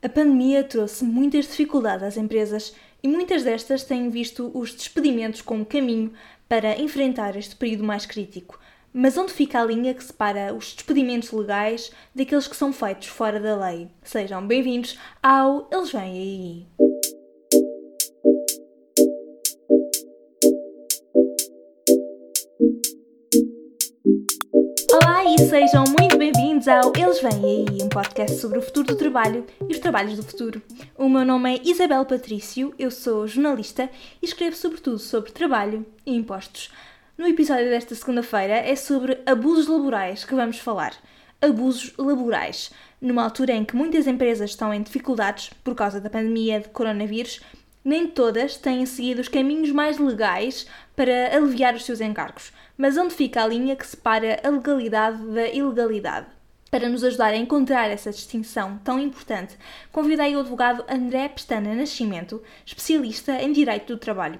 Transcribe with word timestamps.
A 0.00 0.08
pandemia 0.08 0.62
trouxe 0.62 1.04
muitas 1.04 1.46
dificuldades 1.46 2.04
às 2.04 2.16
empresas 2.16 2.72
e 3.02 3.08
muitas 3.08 3.42
destas 3.42 3.82
têm 3.82 4.08
visto 4.10 4.48
os 4.54 4.72
despedimentos 4.72 5.42
como 5.42 5.66
caminho 5.66 6.12
para 6.48 6.80
enfrentar 6.80 7.36
este 7.36 7.56
período 7.56 7.82
mais 7.82 8.06
crítico. 8.06 8.60
Mas 8.92 9.18
onde 9.18 9.32
fica 9.32 9.60
a 9.60 9.64
linha 9.64 9.92
que 9.92 10.04
separa 10.04 10.54
os 10.54 10.72
despedimentos 10.72 11.32
legais 11.32 11.90
daqueles 12.14 12.46
que 12.46 12.56
são 12.56 12.72
feitos 12.72 13.08
fora 13.08 13.40
da 13.40 13.56
lei? 13.56 13.88
Sejam 14.04 14.46
bem-vindos 14.46 14.96
ao 15.20 15.68
Eles 15.72 15.90
Vêm 15.90 16.66
Aí! 16.76 16.88
Olá 24.90 25.22
e 25.24 25.38
sejam 25.38 25.84
muito 25.98 26.16
bem-vindos 26.16 26.66
ao 26.66 26.92
Eles 26.96 27.20
Vêm 27.20 27.66
Aí, 27.68 27.82
um 27.82 27.90
podcast 27.90 28.38
sobre 28.38 28.58
o 28.58 28.62
futuro 28.62 28.86
do 28.86 28.96
trabalho 28.96 29.44
e 29.68 29.72
os 29.72 29.78
trabalhos 29.78 30.16
do 30.16 30.22
futuro. 30.22 30.62
O 30.96 31.10
meu 31.10 31.26
nome 31.26 31.56
é 31.56 31.60
Isabel 31.62 32.06
Patrício, 32.06 32.74
eu 32.78 32.90
sou 32.90 33.26
jornalista 33.26 33.90
e 34.22 34.24
escrevo 34.24 34.56
sobretudo 34.56 34.98
sobre 34.98 35.30
trabalho 35.30 35.84
e 36.06 36.14
impostos. 36.14 36.72
No 37.18 37.26
episódio 37.26 37.68
desta 37.68 37.94
segunda-feira 37.94 38.54
é 38.54 38.74
sobre 38.74 39.20
abusos 39.26 39.66
laborais 39.66 40.24
que 40.24 40.34
vamos 40.34 40.58
falar. 40.58 40.94
Abusos 41.40 41.92
laborais. 41.98 42.70
Numa 43.00 43.24
altura 43.24 43.52
em 43.52 43.64
que 43.64 43.76
muitas 43.76 44.06
empresas 44.06 44.50
estão 44.50 44.72
em 44.72 44.82
dificuldades 44.82 45.50
por 45.62 45.74
causa 45.74 46.00
da 46.00 46.08
pandemia 46.08 46.60
de 46.60 46.68
coronavírus, 46.70 47.40
nem 47.84 48.06
todas 48.06 48.56
têm 48.56 48.84
seguido 48.86 49.20
os 49.20 49.28
caminhos 49.28 49.70
mais 49.70 49.98
legais 49.98 50.66
para 50.96 51.34
aliviar 51.36 51.74
os 51.74 51.84
seus 51.84 52.00
encargos. 52.00 52.52
Mas 52.80 52.96
onde 52.96 53.12
fica 53.12 53.42
a 53.42 53.46
linha 53.48 53.74
que 53.74 53.84
separa 53.84 54.40
a 54.40 54.48
legalidade 54.48 55.20
da 55.34 55.48
ilegalidade? 55.48 56.28
Para 56.70 56.88
nos 56.88 57.02
ajudar 57.02 57.32
a 57.32 57.36
encontrar 57.36 57.90
essa 57.90 58.12
distinção 58.12 58.78
tão 58.84 59.00
importante, 59.00 59.58
convidei 59.90 60.36
o 60.36 60.38
advogado 60.38 60.84
André 60.88 61.28
Pestana 61.28 61.74
Nascimento, 61.74 62.40
especialista 62.64 63.32
em 63.42 63.52
direito 63.52 63.92
do 63.92 63.98
trabalho. 63.98 64.38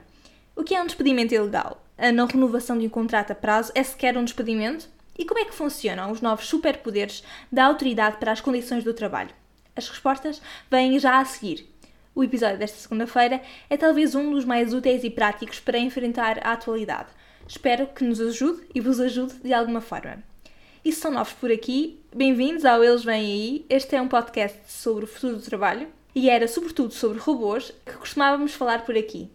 O 0.54 0.62
que 0.62 0.72
é 0.72 0.80
um 0.80 0.86
despedimento 0.86 1.34
ilegal? 1.34 1.84
A 1.98 2.12
não 2.12 2.28
renovação 2.28 2.78
de 2.78 2.86
um 2.86 2.90
contrato 2.90 3.32
a 3.32 3.34
prazo 3.34 3.72
é 3.74 3.82
sequer 3.82 4.16
um 4.16 4.22
despedimento? 4.22 4.88
E 5.18 5.24
como 5.24 5.40
é 5.40 5.44
que 5.44 5.52
funcionam 5.52 6.12
os 6.12 6.20
novos 6.20 6.46
superpoderes 6.46 7.24
da 7.50 7.64
autoridade 7.64 8.18
para 8.18 8.30
as 8.30 8.40
condições 8.40 8.84
do 8.84 8.94
trabalho? 8.94 9.30
As 9.74 9.88
respostas 9.88 10.40
vêm 10.70 10.96
já 11.00 11.18
a 11.18 11.24
seguir. 11.24 11.68
O 12.14 12.22
episódio 12.22 12.58
desta 12.58 12.78
segunda-feira 12.78 13.42
é 13.68 13.76
talvez 13.76 14.14
um 14.14 14.30
dos 14.30 14.44
mais 14.44 14.72
úteis 14.72 15.02
e 15.02 15.10
práticos 15.10 15.58
para 15.58 15.78
enfrentar 15.78 16.38
a 16.46 16.52
atualidade. 16.52 17.17
Espero 17.48 17.86
que 17.86 18.04
nos 18.04 18.20
ajude 18.20 18.60
e 18.74 18.80
vos 18.80 19.00
ajude 19.00 19.32
de 19.36 19.54
alguma 19.54 19.80
forma. 19.80 20.22
E 20.84 20.92
se 20.92 21.00
são 21.00 21.10
novos 21.10 21.32
por 21.32 21.50
aqui, 21.50 21.98
bem-vindos 22.14 22.66
ao 22.66 22.84
Eles 22.84 23.02
Vêm 23.02 23.24
Aí. 23.24 23.66
Este 23.70 23.96
é 23.96 24.02
um 24.02 24.06
podcast 24.06 24.70
sobre 24.70 25.06
o 25.06 25.08
futuro 25.08 25.36
do 25.36 25.42
trabalho 25.42 25.88
e 26.14 26.28
era 26.28 26.46
sobretudo 26.46 26.92
sobre 26.92 27.18
robôs 27.18 27.72
que 27.86 27.94
costumávamos 27.94 28.52
falar 28.52 28.84
por 28.84 28.98
aqui. 28.98 29.30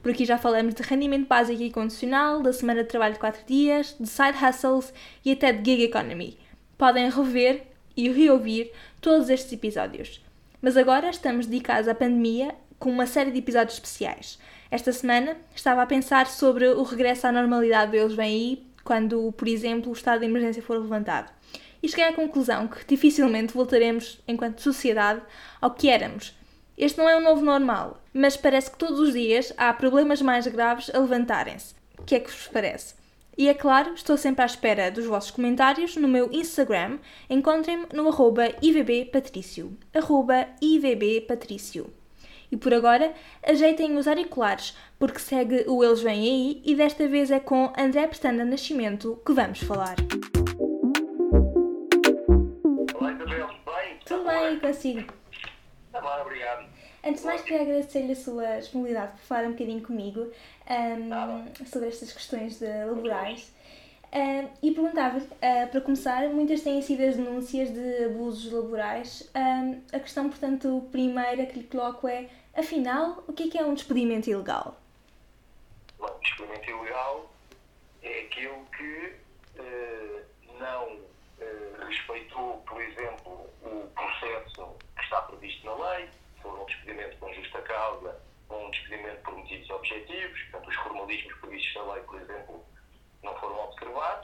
Por 0.00 0.12
aqui 0.12 0.24
já 0.24 0.38
falamos 0.38 0.74
de 0.74 0.82
rendimento 0.84 1.26
básico 1.26 1.60
e 1.60 1.72
condicional, 1.72 2.40
da 2.40 2.52
semana 2.52 2.84
de 2.84 2.88
trabalho 2.88 3.14
de 3.14 3.20
4 3.20 3.44
dias, 3.44 3.96
de 3.98 4.08
side 4.08 4.38
hustles 4.38 4.94
e 5.24 5.32
até 5.32 5.52
de 5.52 5.68
gig 5.68 5.82
economy. 5.82 6.38
Podem 6.78 7.10
rever 7.10 7.66
e 7.96 8.08
reouvir 8.08 8.70
todos 9.00 9.28
estes 9.28 9.52
episódios. 9.52 10.24
Mas 10.62 10.76
agora 10.76 11.10
estamos 11.10 11.46
dedicados 11.46 11.88
à 11.88 11.96
pandemia 11.96 12.54
com 12.78 12.90
uma 12.90 13.06
série 13.06 13.32
de 13.32 13.40
episódios 13.40 13.74
especiais. 13.74 14.38
Esta 14.70 14.92
semana 14.92 15.36
estava 15.54 15.82
a 15.82 15.86
pensar 15.86 16.26
sobre 16.26 16.68
o 16.68 16.82
regresso 16.82 17.26
à 17.26 17.32
normalidade 17.32 17.92
deles 17.92 18.14
vem 18.14 18.26
aí, 18.26 18.66
quando, 18.82 19.32
por 19.32 19.46
exemplo, 19.46 19.90
o 19.90 19.94
estado 19.94 20.20
de 20.20 20.26
emergência 20.26 20.62
for 20.62 20.78
levantado. 20.78 21.32
E 21.82 21.88
cheguei 21.88 22.06
à 22.06 22.12
conclusão 22.12 22.66
que 22.66 22.84
dificilmente 22.86 23.54
voltaremos, 23.54 24.20
enquanto 24.26 24.62
sociedade, 24.62 25.22
ao 25.60 25.70
que 25.70 25.88
éramos. 25.88 26.36
Este 26.76 26.98
não 26.98 27.08
é 27.08 27.16
um 27.16 27.22
novo 27.22 27.44
normal, 27.44 28.02
mas 28.12 28.36
parece 28.36 28.70
que 28.70 28.76
todos 28.76 28.98
os 28.98 29.12
dias 29.12 29.52
há 29.56 29.72
problemas 29.72 30.20
mais 30.20 30.46
graves 30.46 30.90
a 30.94 30.98
levantarem-se. 30.98 31.74
O 31.98 32.02
que 32.02 32.16
é 32.16 32.20
que 32.20 32.30
vos 32.30 32.48
parece? 32.48 32.94
E 33.38 33.48
é 33.48 33.54
claro, 33.54 33.94
estou 33.94 34.16
sempre 34.16 34.42
à 34.42 34.46
espera 34.46 34.90
dos 34.90 35.06
vossos 35.06 35.30
comentários 35.30 35.94
no 35.96 36.08
meu 36.08 36.30
Instagram. 36.32 36.98
Encontrem-me 37.28 37.86
no 37.92 38.08
arroba 38.08 38.48
ivbpatricio. 38.62 39.76
Arroba 39.94 40.48
ivbpatricio. 40.60 41.92
E 42.50 42.56
por 42.56 42.72
agora, 42.72 43.12
ajeitem 43.42 43.96
os 43.96 44.06
auriculares, 44.06 44.76
porque 44.98 45.18
segue 45.18 45.64
o 45.66 45.82
Eles 45.82 46.00
Vêm 46.00 46.20
Aí 46.20 46.62
e 46.64 46.74
desta 46.76 47.08
vez 47.08 47.30
é 47.30 47.40
com 47.40 47.72
André 47.76 48.06
Pestana 48.06 48.44
Nascimento 48.44 49.20
que 49.26 49.32
vamos 49.32 49.60
falar. 49.60 49.96
Olá 52.94 53.12
Isabel, 53.12 53.48
tudo 53.48 53.74
bem? 53.74 53.98
Tudo 54.04 54.24
bem, 54.24 54.60
consigo. 54.60 55.12
Tá 55.90 56.00
bem, 56.00 56.22
obrigado. 56.22 56.66
Antes 57.04 57.20
de 57.20 57.26
mais, 57.26 57.42
queria 57.42 57.62
agradecer-lhe 57.62 58.12
a 58.12 58.16
sua 58.16 58.58
disponibilidade 58.58 59.12
por 59.12 59.20
falar 59.20 59.44
um 59.46 59.52
bocadinho 59.52 59.82
comigo 59.82 60.20
um, 60.70 61.66
sobre 61.66 61.88
estas 61.88 62.12
questões 62.12 62.58
de 62.58 62.66
laborais. 62.66 63.52
Um, 64.16 64.48
e 64.62 64.70
perguntava-lhe, 64.70 65.26
uh, 65.26 65.68
para 65.70 65.80
começar, 65.82 66.26
muitas 66.30 66.62
têm 66.62 66.80
sido 66.80 67.02
as 67.02 67.16
denúncias 67.16 67.70
de 67.70 68.04
abusos 68.04 68.50
laborais. 68.50 69.30
Um, 69.36 69.82
a 69.94 70.00
questão, 70.00 70.30
portanto, 70.30 70.88
primeira 70.90 71.44
que 71.44 71.58
lhe 71.58 71.66
coloco 71.66 72.08
é, 72.08 72.30
afinal, 72.56 73.22
o 73.28 73.34
que 73.34 73.42
é 73.42 73.48
que 73.50 73.58
é 73.58 73.62
um 73.62 73.74
despedimento 73.74 74.30
ilegal? 74.30 74.74
Bom, 75.98 76.06
o 76.06 76.24
experimento 76.24 76.70
ilegal 76.70 77.30
é 78.02 78.20
aquele 78.22 78.64
que 78.74 79.12
eh, 79.58 80.22
não 80.58 80.98
eh, 81.38 81.72
respeitou, 81.86 82.64
por 82.66 82.80
exemplo, 82.80 83.50
o 83.64 83.86
processo 83.94 84.76
que 84.96 85.02
está 85.02 85.20
previsto 85.22 85.66
na 85.66 85.74
lei, 85.90 86.08
se 86.36 86.42
for 86.42 86.58
um 86.58 86.64
despedimento 86.64 87.18
com 87.18 87.34
justa 87.34 87.60
causa 87.60 88.18
ou 88.48 88.66
um 88.66 88.70
despedimento 88.70 89.20
por 89.24 89.36
motivos 89.36 89.68
objetivos, 89.68 90.40
portanto, 90.44 90.70
os 90.70 90.76
formalismos 90.76 91.34
previstos 91.34 91.74
na 91.74 91.92
lei, 91.92 92.02
por 92.04 92.18
exemplo, 92.18 92.64
não 93.22 93.34
foram 93.40 93.56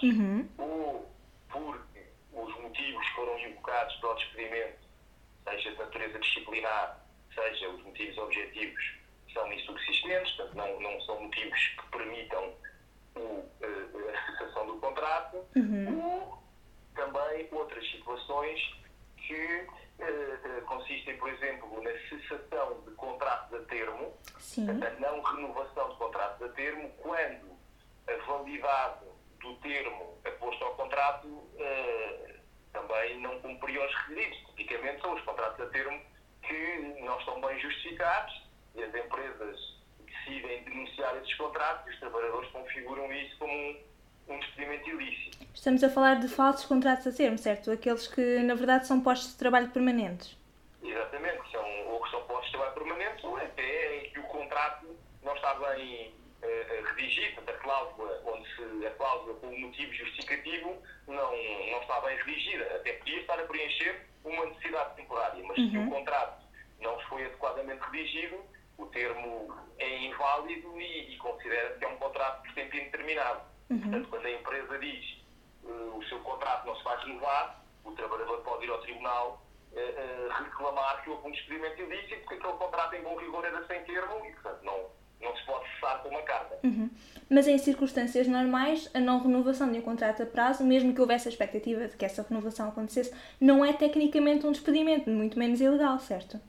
observados, 0.03 0.19
Uhum. 0.19 0.49
ou 0.59 1.11
porque 1.51 2.01
os 2.33 2.61
motivos 2.61 3.07
que 3.09 3.15
foram 3.15 3.39
invocados 3.39 3.95
para 3.97 4.11
o 4.11 4.15
despedimento, 4.15 4.79
seja 5.45 5.71
de 5.73 5.79
natureza 5.79 6.19
disciplinar, 6.19 7.07
seja 7.35 7.69
os 7.71 7.83
motivos 7.85 8.19
objetivos, 8.19 8.95
são 9.33 9.53
insubsistentes, 9.53 10.33
portanto, 10.33 10.57
não, 10.57 10.81
não 10.81 11.01
são 11.03 11.21
motivos 11.23 11.59
que 11.61 11.87
permitam 11.97 12.55
o, 13.17 13.45
eh, 13.61 14.13
a 14.15 14.33
cessação 14.33 14.67
do 14.67 14.77
contrato, 14.79 15.37
ou 15.37 16.43
também 16.95 17.49
outras 17.53 17.91
situações 17.91 18.61
que 19.17 19.67
eh, 19.99 20.61
consistem, 20.67 21.17
por 21.17 21.29
exemplo, 21.31 21.83
na 21.83 21.91
cessação 22.09 22.81
de 22.83 22.91
contratos 22.93 23.55
a 23.55 23.65
termo, 23.65 24.13
Sim. 24.39 24.69
a 24.69 24.91
não 25.01 25.23
renovação 25.23 25.91
de 25.91 25.97
contratos 25.97 26.43
a 26.43 26.49
termo 26.53 26.91
quando 26.99 27.57
a 28.09 28.17
validade 28.27 29.05
do 29.53 29.61
termo 29.61 30.19
aposto 30.25 30.65
ao 30.65 30.75
contrato 30.75 31.29
eh, 31.59 32.37
também 32.73 33.21
não 33.21 33.39
cumpriu 33.41 33.85
os 33.85 33.95
requisitos. 33.95 34.39
Tipicamente 34.57 35.01
são 35.01 35.15
os 35.15 35.23
contratos 35.23 35.61
a 35.61 35.67
termo 35.71 36.01
que 36.43 36.97
não 37.01 37.19
estão 37.19 37.41
bem 37.41 37.59
justificados 37.61 38.43
e 38.75 38.83
as 38.83 38.95
empresas 38.95 39.79
decidem 40.07 40.65
denunciar 40.65 41.17
esses 41.19 41.35
contratos 41.35 41.87
e 41.87 41.91
os 41.91 42.01
trabalhadores 42.01 42.51
configuram 42.51 43.13
isso 43.13 43.37
como 43.39 43.53
um, 43.53 43.77
um 44.29 44.39
despedimento 44.39 44.89
ilícito. 44.89 45.39
Estamos 45.55 45.85
a 45.85 45.91
falar 45.91 46.15
de 46.15 46.29
falsos 46.29 46.65
contratos 46.65 47.07
a 47.07 47.13
termo, 47.13 47.39
certo? 47.39 47.71
Aqueles 47.71 48.07
que, 48.07 48.39
na 48.39 48.55
verdade, 48.55 48.87
são 48.87 49.01
postos 49.01 49.33
de 49.33 49.39
trabalho 49.39 49.69
permanentes. 49.71 50.37
Exatamente, 50.83 51.51
são, 51.51 51.89
ou 51.89 52.03
que 52.03 52.11
são 52.11 52.23
postos 52.25 52.47
de 52.47 52.53
trabalho 52.53 52.75
permanentes, 52.75 53.25
ou 53.25 53.37
até 53.37 53.99
em 53.99 54.11
que 54.11 54.19
o 54.19 54.25
contrato 54.25 54.87
não 55.23 55.35
está 55.37 55.55
bem 55.55 56.15
eh, 56.43 56.83
redigido, 56.97 57.41
a 57.47 57.53
cláusula, 57.53 58.22
se, 58.63 58.87
a 58.87 58.91
cláusula 58.93 59.35
com 59.35 59.49
o 59.49 59.61
motivo 59.61 59.93
justificativo 59.93 60.83
não, 61.07 61.31
não 61.71 61.81
está 61.81 62.01
bem 62.01 62.17
redigida, 62.19 62.65
até 62.77 62.93
podia 62.95 63.21
estar 63.21 63.39
a 63.39 63.45
preencher 63.45 64.07
uma 64.25 64.47
necessidade 64.47 64.97
temporária, 64.97 65.45
mas 65.45 65.57
se 65.57 65.79
o 65.79 65.91
contrato 65.91 66.43
não 66.81 66.99
foi 67.01 67.25
adequadamente 67.27 67.83
redigido, 67.91 68.41
o 68.79 68.87
termo 68.87 69.55
é 69.79 69.99
inválido 70.07 70.81
e, 70.81 71.15
e 71.15 71.17
considera-se 71.19 71.79
que 71.79 71.85
é 71.85 71.89
um 71.89 71.97
contrato 71.97 72.43
por 72.43 72.55
tempo 72.55 72.77
indeterminado. 72.77 73.41
Portanto, 73.69 74.09
quando 74.09 74.27
a 74.27 74.31
empresa 74.31 74.79
diz 74.79 75.23
eh, 75.65 75.69
o 75.95 76.03
seu 76.05 76.19
contrato 76.21 76.67
não 76.67 76.77
se 76.77 76.85
vai 76.85 76.97
renovar, 77.05 77.63
o 77.85 77.93
trabalhador 77.93 78.39
pode 78.43 78.65
ir 78.65 78.71
ao 78.71 78.79
tribunal 78.79 79.43
eh, 79.75 79.81
eh, 79.81 80.29
reclamar 80.45 81.03
que 81.03 81.11
houve 81.11 81.29
um 81.29 81.31
despedimento 81.31 81.81
ilícito, 81.83 82.21
porque 82.21 82.35
aquele 82.35 82.59
contrato 82.59 82.95
em 82.95 83.03
bom 83.03 83.17
rigor 83.17 83.45
era 83.45 83.67
sem 83.67 83.83
termo 83.85 84.25
e, 84.27 84.33
portanto, 84.33 84.63
não, 84.63 84.91
não 85.23 85.37
se 85.37 85.45
pode 85.45 85.69
cessar 85.75 86.03
com 86.03 86.09
uma 86.09 86.23
carta. 86.23 86.59
Uhum. 86.65 86.91
Mas 87.31 87.47
em 87.49 87.57
circunstâncias 87.59 88.27
normais, 88.27 88.91
a 88.93 89.01
não 89.01 89.23
renovação 89.23 89.71
de 89.73 89.79
um 89.79 89.83
contrato 89.83 90.23
a 90.23 90.27
prazo, 90.27 90.65
mesmo 90.65 90.95
que 90.95 91.01
houvesse 91.01 91.29
a 91.29 91.31
expectativa 91.31 91.87
de 91.89 91.97
que 91.97 92.05
essa 92.05 92.23
renovação 92.29 92.69
acontecesse, 92.69 93.15
não 93.41 93.65
é 93.65 93.73
tecnicamente 93.73 94.47
um 94.47 94.53
despedimento, 94.53 95.09
muito 95.09 95.39
menos 95.39 95.61
ilegal, 95.61 95.99
certo? 95.99 96.41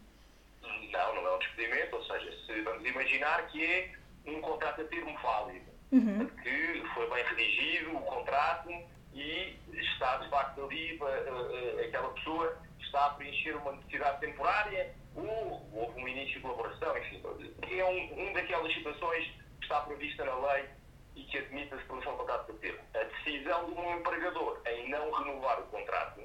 Não, 0.61 1.15
não 1.15 1.27
é 1.27 1.35
um 1.35 1.39
despedimento, 1.39 1.95
ou 1.95 2.03
seja, 2.03 2.31
se 2.45 2.61
vamos 2.61 2.85
imaginar 2.85 3.47
que 3.47 3.63
é 3.63 3.91
um 4.27 4.41
contrato 4.41 4.81
a 4.81 4.83
termo 4.85 5.15
válido, 5.21 5.73
Uhum. 5.91 6.27
que 6.41 6.83
foi 6.95 7.07
bem 7.07 7.23
redigido 7.23 7.95
o 7.95 8.01
contrato 8.01 8.67
e 9.13 9.55
está 9.73 10.17
de 10.17 10.29
facto 10.31 10.63
ali, 10.63 10.99
eh, 10.99 11.77
eh, 11.79 11.85
aquela 11.85 12.09
pessoa 12.09 12.57
está 12.93 13.07
a 13.07 13.09
preencher 13.15 13.55
uma 13.55 13.71
necessidade 13.71 14.19
temporária 14.19 14.93
ou 15.15 15.67
houve 15.73 15.99
um 15.99 16.07
início 16.07 16.35
de 16.35 16.41
colaboração, 16.41 16.95
enfim. 16.95 17.23
É 17.71 17.83
um, 17.83 18.29
um 18.29 18.33
daquelas 18.33 18.71
situações 18.71 19.25
que 19.57 19.63
está 19.63 19.81
prevista 19.81 20.23
na 20.23 20.35
lei 20.35 20.69
e 21.15 21.23
que 21.23 21.39
admite 21.39 21.73
a 21.73 21.77
celebração 21.77 22.11
de 22.11 22.17
contrato 22.19 22.53
de 22.53 22.59
termo. 22.59 22.79
A 22.93 23.03
decisão 23.03 23.65
de 23.65 23.71
um 23.79 23.97
empregador 23.97 24.61
em 24.67 24.89
não 24.89 25.11
renovar 25.11 25.59
o 25.59 25.63
contrato 25.63 26.21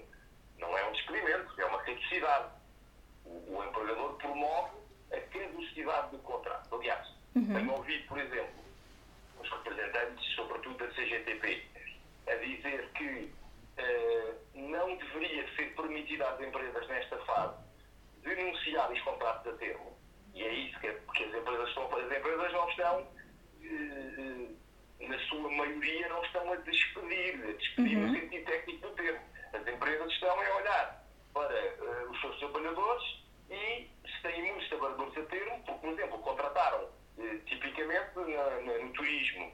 não 0.58 0.76
é 0.76 0.84
um 0.86 0.92
despedimento, 0.92 1.58
é 1.58 1.64
uma 1.64 1.78
caducidade. 1.78 2.48
O, 3.24 3.56
o 3.56 3.64
empregador 3.64 4.12
promove 4.16 4.70
a 5.12 5.20
caducidade 5.20 6.10
do 6.10 6.18
contrato. 6.18 6.74
Aliás, 6.74 7.08
uhum. 7.34 7.46
tenho 7.46 7.72
ouvido, 7.72 8.06
por 8.08 8.18
exemplo, 8.18 8.64
os 9.40 9.50
representantes, 9.50 10.34
sobretudo 10.34 10.76
da 10.76 10.88
CGTP, 10.88 11.66
a 12.26 12.34
dizer 12.34 12.90
que 12.92 13.32
não 14.54 14.96
deveria 14.96 15.46
ser 15.54 15.74
permitido 15.74 16.22
às 16.22 16.40
empresas 16.40 16.86
nesta 16.88 17.16
fase 17.18 17.56
denunciar 18.22 18.90
os 18.90 19.00
contratos 19.02 19.52
a 19.52 19.56
termo. 19.56 19.96
E 20.34 20.42
é 20.42 20.52
isso 20.52 20.78
que, 20.80 20.86
é, 20.86 21.00
que 21.14 21.24
as 21.24 21.34
empresas 21.34 21.68
estão 21.68 21.86
a 21.86 21.88
fazer. 21.88 22.04
As 22.04 22.18
empresas 22.18 22.52
não 22.52 22.68
estão, 22.68 23.00
uh, 23.00 24.56
na 25.00 25.18
sua 25.20 25.50
maioria, 25.50 26.08
não 26.08 26.22
estão 26.24 26.52
a 26.52 26.56
despedir, 26.56 27.44
a 27.48 27.52
despedir 27.52 27.98
uhum. 27.98 28.06
no 28.06 28.20
sentido 28.20 28.44
técnico 28.44 28.88
do 28.88 28.94
termo. 28.94 29.20
As 29.52 29.66
empresas 29.66 30.12
estão 30.12 30.30
a 30.30 30.56
olhar 30.56 31.04
para 31.32 32.10
os 32.10 32.20
seus 32.20 32.38
trabalhadores 32.38 33.04
e 33.50 33.88
se 34.06 34.22
têm 34.22 34.42
muitos 34.42 34.68
trabalhadores 34.68 35.16
a 35.16 35.22
termo, 35.22 35.62
porque, 35.64 35.80
por 35.80 35.92
exemplo, 35.92 36.18
contrataram 36.18 36.88
tipicamente 37.46 38.10
no 38.14 38.92
turismo 38.92 39.52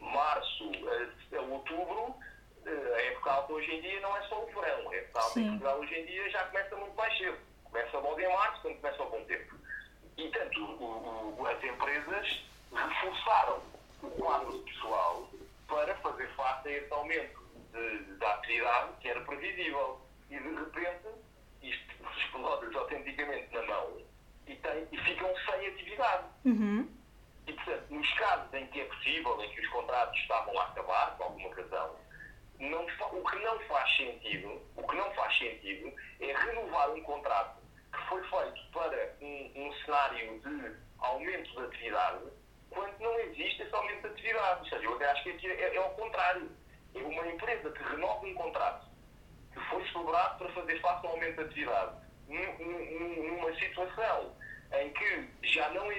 março 0.00 0.70
a, 0.88 1.36
a 1.36 1.40
outubro, 1.42 2.14
a 2.66 3.00
época 3.02 3.30
alta 3.30 3.52
hoje 3.52 3.74
em 3.74 3.80
dia 3.80 4.00
não 4.00 4.16
é 4.16 4.22
só 4.22 4.42
o 4.42 4.46
Portugal 5.42 5.78
hoje 5.78 5.94
em 5.94 6.06
dia 6.06 6.30
já 6.30 6.44
começa 6.44 6.76
muito 6.76 6.96
mais 6.96 7.18
cedo. 7.18 7.38
Começa 7.64 7.98
logo 7.98 8.20
em 8.20 8.32
março, 8.32 8.62
quando 8.62 8.76
começa 8.76 9.02
o 9.02 9.10
bom 9.10 9.24
tempo. 9.24 9.54
E, 10.16 10.28
tanto, 10.30 10.64
o, 10.64 11.36
o, 11.38 11.46
as 11.46 11.62
empresas 11.62 12.44
reforçaram 12.72 13.62
o 14.02 14.10
quadro 14.10 14.52
de 14.52 14.72
pessoal 14.72 15.28
para 15.68 15.94
fazer 15.96 16.28
face 16.34 16.68
a 16.68 16.72
esse 16.72 16.92
aumento 16.92 17.42
de, 17.72 17.98
da 18.16 18.34
atividade 18.34 18.92
que 19.00 19.08
era 19.08 19.20
previsível. 19.22 20.00
E, 20.30 20.38
de 20.38 20.54
repente, 20.54 21.08
isto 21.62 21.94
explode 22.18 22.76
autenticamente 22.76 23.54
na 23.54 23.62
mão 23.62 24.02
e, 24.46 24.54
tem, 24.56 24.88
e 24.90 24.98
ficam 24.98 25.32
sem 25.44 25.66
atividade. 25.68 26.24
Uhum. 26.44 26.88
E, 27.46 27.52
portanto, 27.52 27.86
nos 27.90 28.12
casos 28.14 28.54
em 28.54 28.66
que 28.68 28.80
é 28.80 28.84
possível, 28.86 29.42
em 29.42 29.50
que 29.50 29.60
os 29.60 29.68
contratos 29.68 30.18
estavam 30.20 30.58
a 30.58 30.64
acabar, 30.64 31.16
por 31.16 31.24
alguma 31.24 31.54
razão, 31.54 31.96
não, 32.58 32.84
o 32.84 33.30
que 33.30 33.38
não 33.38 33.58
faz 33.60 33.96
sentido, 33.96 34.62
o 34.76 34.82
que 34.86 34.96
não 34.96 35.12
faz 35.14 35.38
sentido 35.38 35.92
é 36.20 36.32
renovar 36.32 36.90
um 36.90 37.02
contrato 37.02 37.60
que 37.92 38.08
foi 38.08 38.22
feito 38.22 38.70
para 38.72 39.14
um, 39.20 39.52
um 39.56 39.72
cenário 39.84 40.40
de 40.40 40.76
aumento 40.98 41.50
de 41.50 41.66
atividade, 41.66 42.24
quando 42.70 42.98
não 42.98 43.18
existe 43.20 43.62
esse 43.62 43.74
aumento 43.74 44.02
de 44.02 44.08
atividade. 44.08 44.60
Ou 44.60 44.66
seja, 44.66 44.84
eu 44.84 44.94
até 44.94 45.10
acho 45.10 45.22
que 45.22 45.30
aqui 45.30 45.46
é, 45.50 45.74
é 45.74 45.78
ao 45.78 45.90
contrário. 45.90 46.50
É 46.94 46.98
uma 46.98 47.26
empresa 47.28 47.70
que 47.72 47.82
renova 47.82 48.24
um 48.24 48.34
contrato 48.34 48.86
que 49.52 49.60
foi 49.68 49.86
celebrado 49.90 50.38
para 50.38 50.48
fazer 50.52 50.80
face 50.80 51.06
ao 51.06 51.12
aumento 51.12 51.36
de 51.36 51.42
atividade, 51.42 51.96
numa 52.28 53.54
situação 53.56 54.34
em 54.72 54.90
que 54.92 55.28
já 55.42 55.68
não 55.70 55.92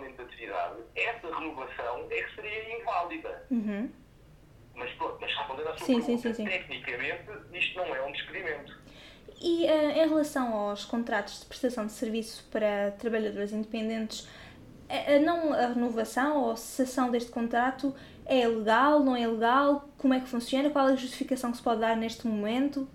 de 0.00 0.22
atividade, 0.22 0.76
essa 0.94 1.38
renovação 1.38 2.06
é 2.10 2.22
que 2.22 2.34
seria 2.34 2.80
inválida. 2.80 3.46
Uhum. 3.50 3.90
Mas 4.74 4.90
pronto, 4.92 5.18
mas 5.20 5.34
respondendo 5.34 5.68
à 5.68 5.76
sua 5.76 5.86
sim, 5.86 6.00
pergunta, 6.00 6.28
sim, 6.28 6.34
sim, 6.34 6.44
tecnicamente 6.44 7.24
isto 7.52 7.76
não 7.76 7.94
é 7.94 8.02
um 8.02 8.12
despedimento. 8.12 8.78
E 9.40 9.64
uh, 9.64 9.90
em 9.90 10.08
relação 10.08 10.54
aos 10.54 10.84
contratos 10.84 11.40
de 11.40 11.46
prestação 11.46 11.86
de 11.86 11.92
serviço 11.92 12.48
para 12.50 12.92
trabalhadores 12.92 13.52
independentes, 13.52 14.28
a, 14.88 15.18
não 15.18 15.52
a 15.52 15.68
renovação 15.68 16.42
ou 16.42 16.52
a 16.52 16.56
cessação 16.56 17.10
deste 17.10 17.30
contrato 17.30 17.94
é 18.26 18.46
legal, 18.46 19.00
não 19.00 19.16
é 19.16 19.26
legal? 19.26 19.88
Como 19.98 20.14
é 20.14 20.20
que 20.20 20.28
funciona? 20.28 20.70
Qual 20.70 20.88
é 20.88 20.92
a 20.92 20.96
justificação 20.96 21.50
que 21.50 21.58
se 21.58 21.62
pode 21.62 21.80
dar 21.80 21.96
neste 21.96 22.26
momento? 22.26 22.88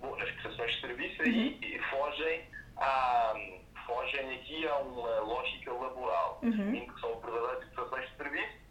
Bom, 0.00 0.14
as 0.14 0.30
prestações 0.30 0.72
de 0.74 0.80
serviço 0.80 1.22
aí 1.22 1.58
uhum. 1.62 1.82
fogem, 1.90 2.40
a, 2.76 3.34
fogem 3.86 4.34
aqui 4.34 4.66
a 4.66 4.78
uma 4.78 5.20
uhum. 6.42 6.74
em 6.74 6.86
que 6.86 7.00
são 7.00 7.20
verdadeiras 7.20 7.64
prestações 7.64 8.10
de 8.10 8.16
serviço. 8.16 8.62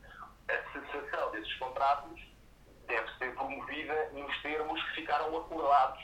A 0.49 0.71
cessação 0.73 1.31
desses 1.31 1.53
contratos 1.55 2.21
deve 2.87 3.17
ser 3.17 3.33
promovida 3.35 4.09
nos 4.13 4.41
termos 4.41 4.83
que 4.83 4.95
ficaram 4.95 5.37
acordados 5.37 6.03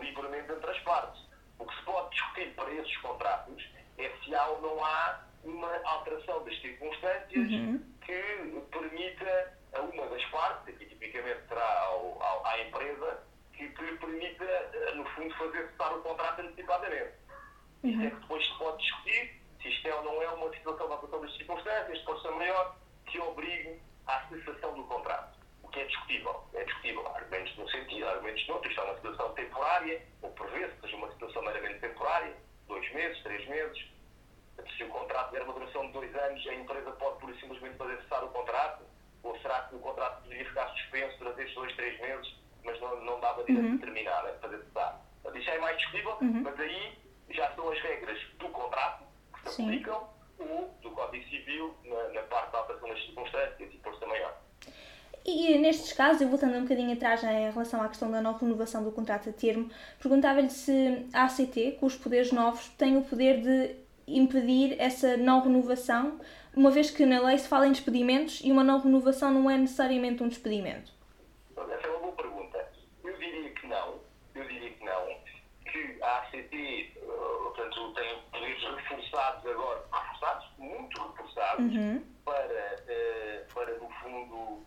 livremente 0.00 0.52
entre 0.52 0.70
as 0.70 0.78
partes. 0.80 1.22
O 1.58 1.66
que 1.66 1.76
se 1.76 1.82
pode 1.82 2.10
discutir 2.10 2.54
para 2.54 2.70
esses 2.72 2.96
contratos 2.98 3.68
é 3.98 4.10
se 4.24 4.34
há 4.34 4.46
ou 4.46 4.62
não 4.62 4.84
há 4.84 5.20
uma 5.44 5.74
alteração 5.84 6.44
das 6.44 6.60
circunstâncias 6.60 7.50
uhum. 7.50 7.82
que 8.00 8.62
permita 8.70 9.58
a 9.74 9.80
uma 9.80 10.06
das 10.06 10.24
partes, 10.26 10.74
aqui 10.74 10.86
tipicamente 10.86 11.40
será 11.48 11.80
ao, 11.84 12.22
ao, 12.22 12.46
à 12.46 12.60
empresa, 12.60 13.22
que 13.52 13.68
permita, 13.68 14.44
eh, 14.44 14.92
no 14.94 15.04
fundo, 15.10 15.34
fazer 15.34 15.68
cessar 15.70 15.96
o 15.96 16.02
contrato 16.02 16.40
antecipadamente. 16.40 17.12
Uhum. 17.82 17.90
Isso 17.90 18.02
é 18.02 18.10
que 18.10 18.16
depois 18.16 18.46
se 18.46 18.58
pode 18.58 18.71
é 20.42 20.44
é 20.44 20.48
uma 20.48 20.56
situação 20.56 20.86
de 20.86 20.92
alteração 20.92 21.20
das 21.20 21.36
circunstâncias, 21.36 22.02
força 22.02 22.30
maior, 22.32 22.76
que 23.06 23.20
obrigue 23.20 23.80
à 24.06 24.20
cessação 24.28 24.74
do 24.74 24.84
contrato 24.84 25.42
que 25.72 25.80
é 25.80 25.84
discutível. 25.84 26.44
É 26.54 26.64
discutível. 26.64 27.06
Há 27.08 27.16
argumentos 27.16 27.56
num 27.56 27.68
sentido, 27.68 28.06
há 28.06 28.10
argumentos 28.12 28.46
noutro. 28.46 28.68
Isto 28.68 28.80
é 28.80 28.84
uma 28.84 28.94
situação 28.94 29.34
temporária, 29.34 30.02
ou 30.20 30.30
prevê 30.30 30.68
que 30.68 30.80
seja 30.82 30.96
uma 30.96 31.10
situação 31.12 31.42
meramente 31.42 31.80
temporária, 31.80 32.36
dois 32.68 32.92
meses, 32.92 33.22
três 33.22 33.48
meses. 33.48 33.90
Se 34.76 34.84
o 34.84 34.88
contrato 34.88 35.30
tiver 35.30 35.42
uma 35.42 35.54
duração 35.54 35.86
de 35.86 35.92
dois 35.92 36.14
anos, 36.14 36.46
a 36.46 36.54
empresa 36.54 36.92
pode 36.92 37.18
pura 37.18 37.32
e 37.32 37.40
simplesmente 37.40 37.76
fazer 37.76 37.96
cessar 38.02 38.22
o 38.22 38.28
contrato? 38.28 38.84
Ou 39.22 39.38
será 39.40 39.62
que 39.62 39.74
o 39.74 39.78
contrato 39.78 40.22
poderia 40.22 40.44
ficar 40.44 40.68
suspenso 40.68 41.18
durante 41.18 41.40
estes 41.40 41.54
dois, 41.54 41.74
três 41.76 42.00
meses, 42.00 42.36
mas 42.64 42.80
não, 42.80 43.00
não 43.04 43.20
dava 43.20 43.42
direito 43.44 43.66
uhum. 43.66 43.76
de 43.76 43.84
terminar, 43.84 44.26
a 44.26 44.34
fazer 44.34 44.58
cessar? 44.58 45.00
Isso 45.34 45.50
é 45.50 45.58
mais 45.58 45.78
discutível, 45.78 46.18
uhum. 46.20 46.42
mas 46.42 46.60
aí 46.60 46.98
já 47.30 47.50
são 47.54 47.70
as 47.70 47.80
regras 47.80 48.20
do 48.38 48.48
contrato 48.50 49.04
que 49.42 49.48
se 49.48 49.56
Sim. 49.56 49.64
aplicam 49.68 50.11
ou 50.50 50.70
do 50.82 50.90
Código 50.90 51.24
Civil 51.28 51.74
na, 51.84 52.08
na 52.08 52.22
parte 52.22 52.52
da 52.52 52.58
alteração 52.58 52.88
das 52.88 53.04
circunstâncias 53.04 53.74
e 53.74 53.78
força 53.78 54.06
maior. 54.06 54.36
E 55.24 55.56
nestes 55.58 55.92
casos, 55.92 56.20
eu 56.20 56.28
voltando 56.28 56.56
um 56.56 56.62
bocadinho 56.62 56.92
atrás 56.92 57.22
em 57.22 57.50
relação 57.50 57.80
à 57.80 57.88
questão 57.88 58.10
da 58.10 58.20
não 58.20 58.36
renovação 58.36 58.82
do 58.82 58.90
contrato 58.90 59.28
a 59.28 59.32
termo, 59.32 59.70
perguntava-lhe 60.00 60.50
se 60.50 61.06
a 61.12 61.24
ACT, 61.24 61.76
com 61.78 61.86
os 61.86 61.94
poderes 61.94 62.32
novos, 62.32 62.68
tem 62.70 62.96
o 62.96 63.02
poder 63.02 63.40
de 63.40 63.76
impedir 64.06 64.76
essa 64.80 65.16
não 65.16 65.40
renovação, 65.40 66.20
uma 66.54 66.70
vez 66.70 66.90
que 66.90 67.06
na 67.06 67.20
lei 67.20 67.38
se 67.38 67.48
fala 67.48 67.68
em 67.68 67.72
despedimentos 67.72 68.40
e 68.42 68.50
uma 68.50 68.64
não 68.64 68.80
renovação 68.80 69.32
não 69.32 69.48
é 69.48 69.56
necessariamente 69.56 70.22
um 70.22 70.28
despedimento. 70.28 70.92
Essa 71.56 71.86
é 71.86 71.90
uma 71.90 72.00
boa 72.00 72.12
pergunta. 72.12 72.72
Eu 73.04 73.16
diria 73.16 73.50
que 73.50 73.66
não. 73.66 74.00
Eu 74.34 74.44
diria 74.48 74.70
que 74.70 74.84
não. 74.84 75.06
Que 75.64 76.02
a 76.02 76.18
ACT, 76.18 76.54
eh, 76.54 77.00
portanto, 77.44 77.94
tem 77.94 78.18
poderes 78.32 78.62
reforçados 78.62 79.46
agora, 79.46 79.84
reforçados, 80.22 80.48
muito 80.58 81.02
reforçados, 81.02 81.74
uhum. 81.74 82.04
para, 82.24 82.82
eh, 82.88 83.44
para, 83.52 83.78
no 83.78 83.90
fundo, 83.90 84.66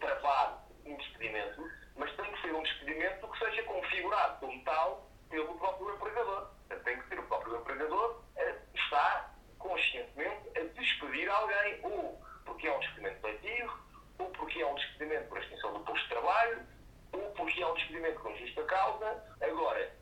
travar 0.00 0.64
um 0.86 0.96
despedimento, 0.96 1.68
mas 1.96 2.14
tem 2.16 2.32
que 2.32 2.42
ser 2.42 2.54
um 2.54 2.62
despedimento 2.62 3.28
que 3.28 3.38
seja 3.38 3.62
configurado 3.64 4.40
como 4.40 4.64
tal 4.64 5.10
pelo 5.28 5.54
próprio 5.58 5.94
empregador. 5.94 6.48
Portanto, 6.68 6.84
tem 6.84 7.00
que 7.00 7.08
ser 7.08 7.18
o 7.18 7.22
próprio 7.24 7.56
empregador 7.56 8.22
a 8.36 8.76
estar 8.78 9.34
conscientemente 9.58 10.48
a 10.56 10.60
despedir 10.60 11.28
alguém, 11.28 11.80
ou 11.82 12.20
porque 12.44 12.66
é 12.66 12.76
um 12.76 12.80
despedimento 12.80 13.20
coletivo, 13.20 13.78
ou 14.18 14.26
porque 14.30 14.60
é 14.60 14.66
um 14.66 14.74
despedimento 14.74 15.28
por 15.28 15.38
extinção 15.38 15.72
do 15.72 15.80
posto 15.80 16.02
de 16.02 16.08
trabalho, 16.08 16.66
ou 17.12 17.30
porque 17.32 17.62
é 17.62 17.66
um 17.66 17.74
despedimento 17.74 18.20
com 18.20 18.36
justa 18.36 18.64
causa. 18.64 19.24
Agora, 19.40 19.92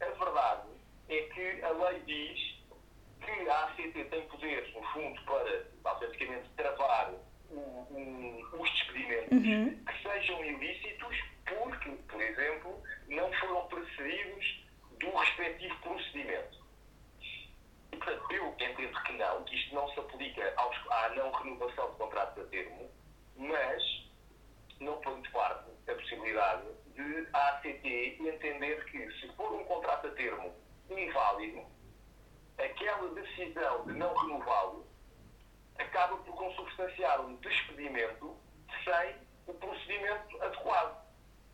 a 0.00 0.06
verdade 0.06 0.68
é 1.08 1.22
que 1.22 1.62
a 1.62 1.70
lei 1.70 2.00
diz 2.00 2.60
que 3.20 3.48
a 3.48 3.64
ACT 3.64 4.04
tem 4.04 4.26
poderes, 4.28 4.74
no 4.74 4.82
fundo, 4.92 5.20
para, 5.22 5.64
autenticamente, 5.84 6.48
travar 6.56 7.12
um, 7.50 8.46
os 8.52 8.70
despedimentos 8.70 9.32
uhum. 9.32 9.84
que 9.84 10.02
sejam 10.02 10.44
ilícitos 10.44 11.16
porque, 11.46 11.90
por 12.08 12.20
exemplo, 12.20 12.82
não 13.08 13.32
foram 13.34 13.66
precedidos 13.68 14.64
do 14.98 15.10
respectivo 15.10 15.76
procedimento. 15.80 16.60
E, 17.92 17.96
portanto, 17.96 18.32
eu 18.32 18.46
entendo 18.48 19.02
que 19.02 19.12
não, 19.14 19.44
que 19.44 19.56
isto 19.56 19.74
não 19.74 19.88
se 19.88 20.00
aplica 20.00 20.52
aos, 20.56 20.76
à 20.90 21.08
não 21.10 21.32
renovação 21.32 21.90
de 21.90 21.96
contrato 21.96 22.40
a 22.40 22.44
termo, 22.44 22.90
mas 23.36 23.82
não 24.78 25.00
põe 25.00 25.20
de 25.20 25.30
parte 25.30 25.70
a 25.88 25.94
possibilidade 25.94 26.62
de 26.94 27.28
a 27.32 27.48
ACT 27.48 28.18
entender 28.20 28.84
que, 28.86 29.10
se 29.20 29.28
for 29.34 29.52
um 29.52 29.64
contrato 29.64 30.06
a 30.06 30.09
termo 30.20 30.52
inválido, 30.90 31.62
aquela 32.58 33.08
decisão 33.14 33.86
de 33.86 33.92
não 33.94 34.14
renová-lo 34.14 34.86
acaba 35.78 36.16
por 36.18 36.36
consubstanciar 36.36 37.22
um 37.22 37.36
despedimento 37.36 38.36
sem 38.84 39.14
o 39.46 39.54
procedimento 39.54 40.42
adequado. 40.42 41.00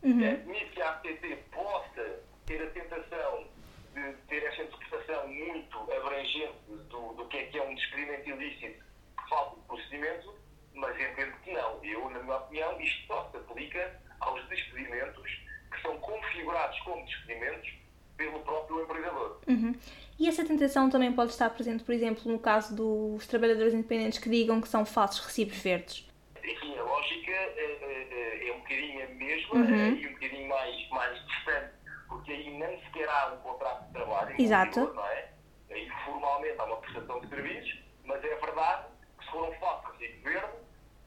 Uhum. 0.03 0.31
Admite 0.31 0.71
que 0.71 0.81
a 0.81 0.91
ACT 0.91 1.35
possa 1.51 2.19
ter 2.45 2.61
a 2.61 2.69
tentação 2.71 3.47
de 3.93 4.13
ter 4.27 4.43
esta 4.43 4.63
interpretação 4.63 5.27
muito 5.27 5.91
abrangente 5.93 6.59
do, 6.67 7.13
do 7.13 7.25
que 7.27 7.37
é 7.37 7.45
que 7.45 7.57
é 7.57 7.63
um 7.63 7.73
despedimento 7.73 8.29
ilícito 8.29 8.83
que 9.17 9.29
falta 9.29 9.55
de 9.55 9.67
procedimento, 9.67 10.35
mas 10.73 10.99
entendo 10.99 11.39
que 11.41 11.51
não. 11.53 11.83
Eu, 11.83 12.09
na 12.09 12.19
minha 12.19 12.35
opinião, 12.35 12.79
isto 12.81 13.07
só 13.07 13.29
se 13.31 13.37
aplica 13.37 14.01
aos 14.19 14.45
despedimentos 14.49 15.31
que 15.71 15.81
são 15.81 15.97
configurados 15.99 16.79
como 16.81 17.05
despedimentos 17.05 17.86
pelo 18.17 18.39
próprio 18.39 18.81
empregador. 18.83 19.39
Uhum. 19.47 19.75
E 20.19 20.27
essa 20.27 20.43
tentação 20.43 20.89
também 20.89 21.13
pode 21.13 21.31
estar 21.31 21.49
presente, 21.51 21.83
por 21.83 21.93
exemplo, 21.93 22.29
no 22.31 22.39
caso 22.39 22.75
dos 22.75 23.27
trabalhadores 23.27 23.73
independentes 23.73 24.17
que 24.19 24.29
digam 24.29 24.59
que 24.59 24.67
são 24.67 24.85
falsos 24.85 25.23
recibos 25.25 25.57
verdes? 25.57 26.07
Enfim, 26.43 26.75
a 26.77 26.83
lógica 26.83 27.31
é, 27.31 28.07
é, 28.11 28.49
é 28.49 28.53
um 28.53 28.59
bocadinho 28.59 29.03
a 29.05 29.09
mesma 29.09 29.55
Uhum. 29.55 29.95
e 29.95 30.07
um 30.07 30.13
bocadinho 30.13 30.49
mais, 30.49 30.89
mais 30.89 31.27
distante, 31.27 31.71
porque 32.07 32.31
aí 32.31 32.49
nem 32.57 32.79
sequer 32.85 33.07
há 33.09 33.33
um 33.33 33.37
contrato 33.37 33.85
de 33.87 33.93
trabalho. 33.93 34.35
Exato. 34.41 34.79
Não 34.93 35.05
é? 35.05 35.29
Aí 35.69 35.89
formalmente 36.05 36.55
há 36.59 36.63
uma 36.63 36.77
prestação 36.77 37.19
de 37.21 37.29
serviços, 37.29 37.79
mas 38.03 38.23
é 38.23 38.35
verdade 38.35 38.87
que 39.19 39.25
se 39.25 39.31
for 39.31 39.49
um 39.49 39.53
falso 39.59 39.87
recibo 39.99 40.23
verde, 40.23 40.57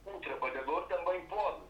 o 0.07 0.21
trabalhador 0.21 0.83
também 0.89 1.21
pode, 1.27 1.63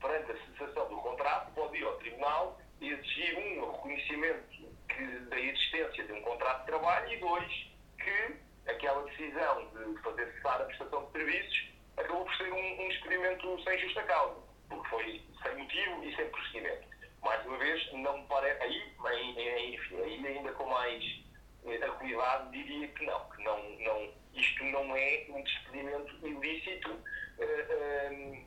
perante 0.00 0.32
a 0.32 0.36
cessação 0.58 0.88
do 0.88 0.96
contrato, 0.96 1.52
pode 1.54 1.76
ir 1.78 1.84
ao 1.84 1.96
tribunal 1.98 2.58
e 2.80 2.88
exigir 2.90 3.38
um 3.38 3.70
reconhecimento 3.72 4.42
que, 4.88 5.04
da 5.28 5.38
existência 5.38 6.04
de 6.04 6.12
um 6.12 6.22
contrato 6.22 6.60
de 6.60 6.66
trabalho 6.66 7.09
e 7.09 7.09
dois, 7.20 7.70
que 7.98 8.36
aquela 8.70 9.02
decisão 9.04 9.68
de 9.74 10.02
fazer 10.02 10.32
cessar 10.32 10.60
a 10.60 10.64
prestação 10.64 11.04
de 11.06 11.12
serviços 11.12 11.70
acabou 11.96 12.24
por 12.24 12.34
ser 12.36 12.52
um, 12.52 12.82
um 12.82 12.90
experimento 12.90 13.62
sem 13.62 13.78
justa 13.78 14.02
causa, 14.04 14.36
porque 14.68 14.88
foi 14.88 15.22
sem 15.42 15.56
motivo 15.56 16.04
e 16.04 16.16
sem 16.16 16.28
procedimento. 16.30 16.88
Mais 17.22 17.44
uma 17.46 17.58
vez, 17.58 17.92
não 17.92 18.18
me 18.18 18.26
parece, 18.26 18.62
aí, 18.62 19.74
enfim, 19.74 20.00
aí 20.02 20.26
ainda 20.26 20.52
com 20.52 20.66
mais 20.66 21.04
eh, 21.66 21.84
acuidade, 21.84 22.50
diria 22.50 22.88
que 22.88 23.04
não, 23.04 23.30
que 23.30 23.42
não, 23.44 23.70
não, 23.80 24.12
isto 24.34 24.64
não 24.64 24.96
é 24.96 25.26
um 25.28 25.42
despedimento 25.42 26.26
ilícito, 26.26 26.98
eh, 27.38 27.66
eh, 27.68 28.42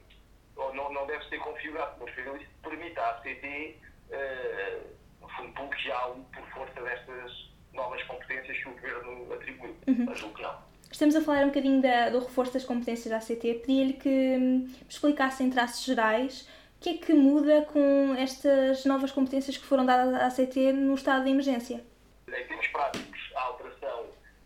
ou 0.56 0.74
não, 0.74 0.92
não 0.92 1.06
deve 1.06 1.24
ser 1.30 1.38
configurado 1.39 2.00
por 2.00 2.10
ser 2.12 2.25
ilícito, 2.25 2.51
permita 2.63 3.01
à 3.01 3.10
ACT, 3.12 3.80
eh, 4.10 4.82
no 5.22 5.30
fundo, 5.30 5.53
bloqueá-lo 5.53 6.25
por 6.34 6.44
força 6.50 6.82
destas 6.82 7.52
novas 7.74 8.01
competências 8.03 8.58
que 8.58 8.70
o 8.70 8.72
Governo 8.74 9.34
atribuiu. 9.34 9.75
Mas 10.06 10.20
julgo 10.20 10.36
que 10.36 10.42
não. 10.44 10.56
Estamos 10.92 11.15
a 11.15 11.22
falar 11.22 11.44
um 11.44 11.48
bocadinho 11.48 11.82
da- 11.82 12.10
do 12.10 12.20
reforço 12.20 12.53
das 12.53 12.63
competências 12.63 13.10
da 13.10 13.18
ACT. 13.18 13.53
Pedia-lhe 13.65 13.94
que 13.94 14.10
hum, 14.10 14.60
me 14.68 14.75
explicasse 14.88 15.44
em 15.44 15.50
traços 15.50 15.84
gerais 15.84 16.48
o 16.77 16.82
que 16.84 16.89
é 16.89 16.98
que 16.98 17.13
muda 17.13 17.63
com 17.72 18.13
estas 18.18 18.86
novas 18.86 19.12
competências 19.12 19.58
que 19.58 19.65
foram 19.65 19.86
dadas 19.86 20.13
à 20.13 20.27
ACT 20.27 20.72
no 20.74 20.94
estado 20.94 21.24
de 21.24 21.32
emergência. 21.32 21.84
Em 22.27 22.46
termos 22.48 22.68
práticos, 22.68 23.20
a 23.36 23.42
alteração 23.42 24.06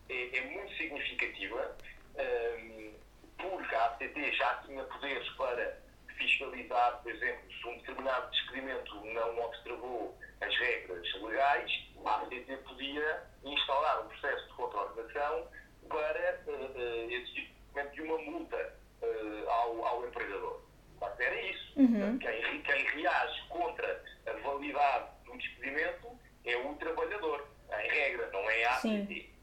é, 0.10 0.38
é 0.38 0.42
muito 0.52 0.74
significativa, 0.78 1.76
hum, 2.18 2.92
porque 3.38 3.76
a 3.76 3.86
ACT 3.88 4.32
já 4.34 4.54
tinha 4.66 4.84
poderes 4.84 5.28
para 5.32 5.78
fiscalizar, 6.18 7.00
por 7.04 7.12
exemplo, 7.12 7.42
se 7.62 7.68
um 7.68 7.78
determinado 7.78 8.32
despedimento 8.32 8.96
não 9.14 9.40
observou 9.46 10.18
as 10.42 10.56
regras 10.60 11.08
legais, 11.22 11.72
a 12.08 12.22
ACT 12.22 12.58
podia 12.68 13.24
instaurar 13.44 14.06
um 14.06 14.08
processo 14.08 14.48
de 14.48 14.54
contraordenação 14.54 15.48
para 15.90 16.20
eh, 16.20 16.40
eh, 16.48 17.14
exigir 17.14 17.50
o 17.50 17.74
pagamento 17.74 17.96
de 17.96 18.02
uma 18.02 18.18
multa 18.20 18.76
eh, 19.02 19.44
ao, 19.48 19.86
ao 19.86 20.08
empregador. 20.08 20.62
Mas 21.00 21.20
era 21.20 21.42
isso. 21.42 21.80
Uhum. 21.80 22.18
Quem, 22.18 22.62
quem 22.62 22.84
reage 22.86 23.48
contra 23.50 24.04
a 24.26 24.32
validade 24.34 25.10
do 25.26 25.38
despedimento 25.38 26.08
é 26.46 26.58
o 26.58 26.74
trabalhador, 26.76 27.48
em 27.70 27.90
regra, 27.90 28.30
não 28.32 28.50
é 28.50 28.66
a 28.66 28.76
ACT. 28.76 29.34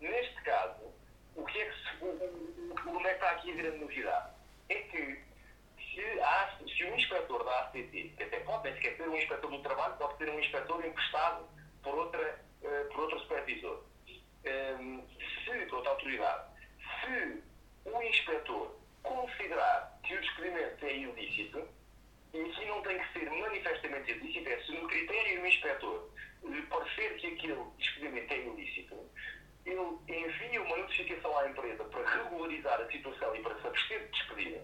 Neste 0.00 0.42
caso, 0.42 0.82
o 1.36 1.44
que 1.44 1.58
é 1.58 1.64
que 1.66 1.76
se, 1.76 2.04
o, 2.04 2.06
o, 2.06 2.96
onde 2.96 3.06
é 3.06 3.10
que 3.10 3.14
está 3.14 3.30
aqui 3.30 3.52
a 3.52 3.54
grande 3.54 3.78
novidade? 3.78 4.30
É 4.68 4.74
que 4.74 5.22
se, 5.94 6.20
há, 6.20 6.58
se 6.66 6.84
o 6.84 6.96
inspetor 6.96 7.44
da 7.44 7.60
ACT, 7.60 8.14
que 8.16 8.22
até 8.22 8.40
pode 8.40 8.64
nem 8.64 8.74
sequer 8.74 8.96
ser 8.96 9.08
um 9.08 9.16
inspetor 9.16 9.50
do 9.50 9.62
trabalho, 9.62 9.94
pode 9.96 10.16
ser 10.18 10.30
um 10.30 10.40
inspetor 10.40 10.84
emprestado 10.84 11.55
por, 11.86 11.94
outra, 11.94 12.40
eh, 12.64 12.84
por 12.90 13.00
outro 13.02 13.20
supervisor, 13.20 13.84
Hum, 14.46 15.02
se, 15.44 15.66
por 15.66 15.78
outra 15.78 15.90
autoridade, 15.90 16.50
se 17.00 17.42
o 17.84 18.02
inspetor 18.02 18.76
considerar 19.02 19.98
que 20.04 20.14
o 20.14 20.20
despedimento 20.20 20.86
é 20.86 20.96
ilícito, 20.96 21.68
e 22.32 22.40
aqui 22.42 22.64
não 22.66 22.80
tem 22.82 22.96
que 22.96 23.12
ser 23.12 23.28
manifestamente 23.28 24.12
ilícito, 24.12 24.48
é 24.48 24.62
se 24.62 24.72
no 24.72 24.86
critério 24.86 25.40
do 25.40 25.46
inspetor 25.46 26.10
lhe 26.44 26.62
parecer 26.62 27.16
que 27.16 27.26
aquele 27.26 27.64
despedimento 27.76 28.34
é 28.34 28.38
ilícito, 28.38 29.10
ele 29.64 29.98
envia 30.06 30.62
uma 30.62 30.76
notificação 30.76 31.36
à 31.38 31.48
empresa 31.48 31.84
para 31.84 32.08
regularizar 32.08 32.80
a 32.80 32.90
situação 32.92 33.34
e 33.34 33.42
para 33.42 33.60
se 33.60 33.66
abster 33.66 34.00
de 34.04 34.10
despedir, 34.10 34.60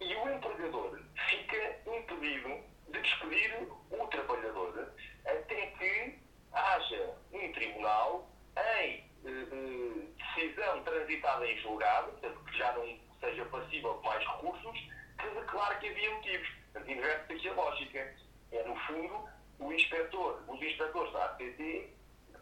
e 0.00 0.14
o 0.16 0.34
empregador 0.34 1.00
fica 1.30 1.80
impedido 1.86 2.62
de 2.88 3.00
despedir 3.00 3.68
o 3.90 4.06
trabalhador 4.08 4.92
até 5.24 5.66
que 5.78 6.18
haja 6.52 7.14
um 7.32 7.52
tribunal 7.52 8.30
em 8.56 9.04
eh, 9.24 9.46
eh, 9.52 10.34
decisão 10.34 10.82
transitada 10.82 11.46
em 11.46 11.58
julgado, 11.58 12.12
portanto, 12.12 12.44
que 12.44 12.58
já 12.58 12.72
não 12.72 12.98
seja 13.20 13.44
passível 13.46 13.98
de 13.98 14.04
mais 14.04 14.26
recursos, 14.26 14.78
que 15.18 15.28
declare 15.28 15.78
que 15.78 15.88
havia 15.88 16.14
motivos. 16.14 16.48
Portanto, 16.72 16.90
inverte 16.90 17.32
aqui 17.32 17.48
a 17.48 17.52
lógica. 17.52 18.14
É, 18.52 18.64
no 18.64 18.76
fundo, 18.80 19.28
o 19.58 19.72
inspetor, 19.72 20.42
os 20.48 20.60
inspectores 20.60 21.12
da 21.12 21.24
ACT 21.26 21.90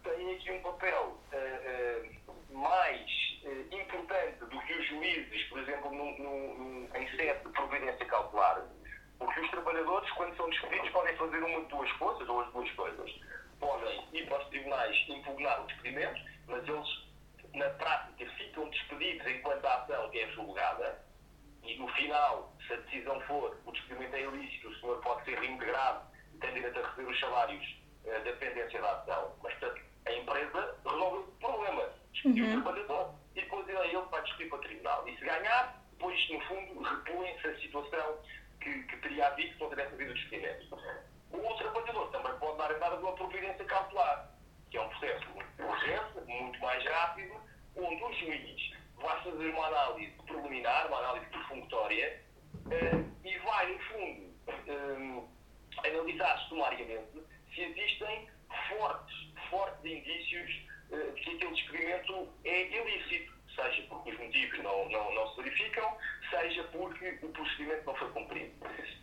têm 0.03 0.35
aqui 0.35 0.50
um 0.53 0.62
papel 0.62 1.21
eh, 1.33 1.37
eh, 1.37 2.33
mais 2.53 3.41
eh, 3.45 3.77
importante 3.77 4.38
do 4.38 4.61
que 4.61 4.73
os 4.73 4.87
juízes, 4.87 5.43
por 5.49 5.59
exemplo, 5.59 5.93
no, 5.93 6.19
no, 6.19 6.55
no, 6.55 6.97
em 6.97 7.17
sede 7.17 7.45
de 7.45 7.53
providência 7.53 8.07
cautelar, 8.07 8.65
porque 9.19 9.41
os 9.41 9.50
trabalhadores, 9.50 10.11
quando 10.12 10.37
são 10.37 10.49
despedidos, 10.49 10.88
podem 10.91 11.17
fazer 11.17 11.43
uma 11.43 11.61
de 11.61 11.67
duas 11.67 11.93
coisas, 11.93 12.29
ou 12.29 12.41
as 12.41 12.53
duas 12.53 12.71
coisas. 12.73 13.21
Podem 13.59 14.09
ir 14.12 14.27
para 14.29 14.38
os 14.38 14.49
tribunais 14.49 15.09
impugnar 15.09 15.62
o 15.62 15.67
despedimento, 15.67 16.21
mas 16.47 16.67
eles, 16.67 16.88
na 17.55 17.69
prática, 17.71 18.31
ficam 18.37 18.69
despedidos 18.71 19.27
enquanto 19.27 19.64
a 19.64 19.75
ação 19.83 20.11
é 20.12 20.29
julgada, 20.29 21.05
e 21.62 21.77
no 21.77 21.88
final, 21.88 22.55
se 22.67 22.73
a 22.73 22.77
decisão 22.77 23.21
for 23.23 23.57
o 23.67 23.73
despedimento 23.73 24.17
é 24.17 24.23
ilícito, 24.23 24.69
o 24.69 24.81
senhor 24.81 25.01
pode 25.03 25.25
ser 25.25 25.38
reintegrado 25.38 26.07
e 26.35 26.38
tem 26.38 26.55
direito 26.55 26.79
a 26.79 26.88
receber 26.88 27.11
os 27.11 27.21
salários 27.21 27.77
eh, 28.07 28.21
da 28.21 28.33
pendência 28.35 28.81
da 28.81 28.93
ação. 28.93 29.35
Mas, 29.43 29.53
portanto, 29.55 29.83
a 30.07 30.12
empresa 30.12 30.77
resolve 30.85 31.19
o 31.19 31.33
problema. 31.41 31.91
Despediu 32.12 32.47
o 32.47 32.62
trabalhador 32.62 33.14
e 33.35 33.43
depois 33.43 33.69
ele, 33.69 33.79
ele 33.79 34.03
vai 34.11 34.23
discutir 34.23 34.49
para 34.49 34.59
o 34.59 34.62
tribunal. 34.62 35.09
E 35.09 35.17
se 35.17 35.25
ganhar, 35.25 35.83
depois, 35.91 36.31
no 36.31 36.98
repõe-se 37.09 37.47
a 37.47 37.59
situação 37.61 38.19
que, 38.61 38.83
que 38.85 38.97
teria 38.99 39.29
havido 39.29 39.55
se 39.55 39.61
não 39.61 39.71
tivesse 39.71 39.95
havido 39.95 40.11
o 40.11 40.15
despedimento. 40.15 40.79
O 41.33 41.55
trabalhador 41.57 42.11
também 42.11 42.33
pode 42.38 42.59
dar 42.59 42.97
de 42.97 43.03
uma 43.03 43.12
providência 43.12 43.65
cautelar, 43.65 44.31
que 44.71 44.77
é 44.77 44.83
um 44.83 44.88
processo 44.88 45.27
muito 45.31 45.62
urgente, 45.62 46.21
muito 46.27 46.61
mais 46.61 46.85
rápido, 46.85 47.35
onde 47.77 48.03
o 48.03 48.12
juiz 48.15 48.73
vai 48.97 49.23
fazer 49.23 49.49
uma 49.50 49.67
análise 49.67 50.12
preliminar, 50.27 50.87
uma 50.88 50.99
análise 50.99 51.27
profunditória, 51.27 52.25
eh, 52.71 53.05
e 53.25 53.38
vai, 53.38 53.73
no 53.73 53.79
fundo, 53.81 54.35
eh, 54.67 55.88
analisar 55.88 56.38
sumariamente 56.49 57.23
se 57.55 57.61
existem 57.61 58.29
fortes, 58.69 59.17
fortes 59.50 59.85
indícios 59.85 60.67
eh, 60.91 61.11
de 61.15 61.21
que 61.21 61.37
aquele 61.37 61.55
despedimento 61.55 62.29
é 62.45 62.62
ilícito, 62.67 63.38
seja 63.59 63.83
porque 63.88 64.11
os 64.11 64.19
motivos 64.19 64.59
não, 64.62 64.88
não, 64.88 65.15
não 65.15 65.29
se 65.35 65.43
verificam, 65.43 65.97
seja 66.31 66.62
porque 66.65 67.19
o 67.23 67.29
procedimento 67.31 67.87
não 67.87 67.95
foi 67.97 68.11
cumprido. 68.11 68.53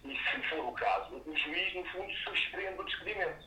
E 0.06 0.18
se 0.18 0.50
for 0.50 0.66
o 0.66 0.72
caso, 0.74 1.16
o 1.16 1.38
juiz, 1.38 1.74
no 1.76 1.86
fundo, 1.86 2.14
suspende 2.14 2.80
o 2.80 2.84
despedimento. 2.84 3.46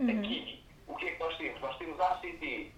Aqui, 0.00 0.62
o 0.86 0.94
que 0.96 1.08
é 1.08 1.12
que 1.12 1.20
nós 1.20 1.36
temos? 1.38 1.60
Nós 1.60 1.78
temos 1.78 2.00
a 2.00 2.12
ACT 2.12 2.72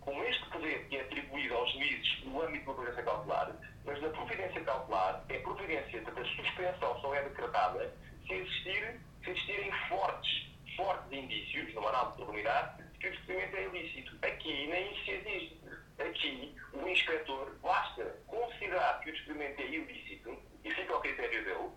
com 0.00 0.24
este 0.24 0.44
poder 0.50 0.86
que 0.88 0.96
é 0.96 1.00
atribuído 1.02 1.54
aos 1.54 1.72
juízes 1.72 2.24
no 2.24 2.42
âmbito 2.42 2.66
da 2.66 2.74
providência 2.74 3.02
cautelar, 3.02 3.56
mas 3.84 4.02
na 4.02 4.08
providência 4.08 4.64
cautelar 4.64 5.24
é 5.28 5.38
providência 5.38 6.00
de 6.00 6.10
a 6.10 6.24
suspensão 6.24 7.00
só 7.00 7.14
é 7.14 7.22
decretada 7.22 7.94
se, 8.26 8.34
existir, 8.34 9.00
se 9.22 9.30
existirem 9.30 9.72
fortes, 9.88 10.46
fortes 10.76 11.12
indícios, 11.12 11.72
numa 11.74 11.90
análise 11.90 12.16
preliminar, 12.16 12.78
que 13.00 13.08
o 13.08 13.10
despedimento 13.10 13.56
é 13.56 13.64
ilícito. 13.64 14.18
Aqui 14.22 14.66
nem 14.66 14.92
isso 14.92 15.10
existe. 15.10 15.63
Aqui, 15.98 16.54
o 16.72 16.88
inspetor 16.88 17.54
basta 17.62 18.04
considerar 18.26 19.00
que 19.00 19.10
o 19.10 19.12
despedimento 19.12 19.62
é 19.62 19.66
ilícito, 19.66 20.36
e 20.64 20.70
fica 20.72 20.92
ao 20.92 21.00
critério 21.00 21.44
dele, 21.44 21.70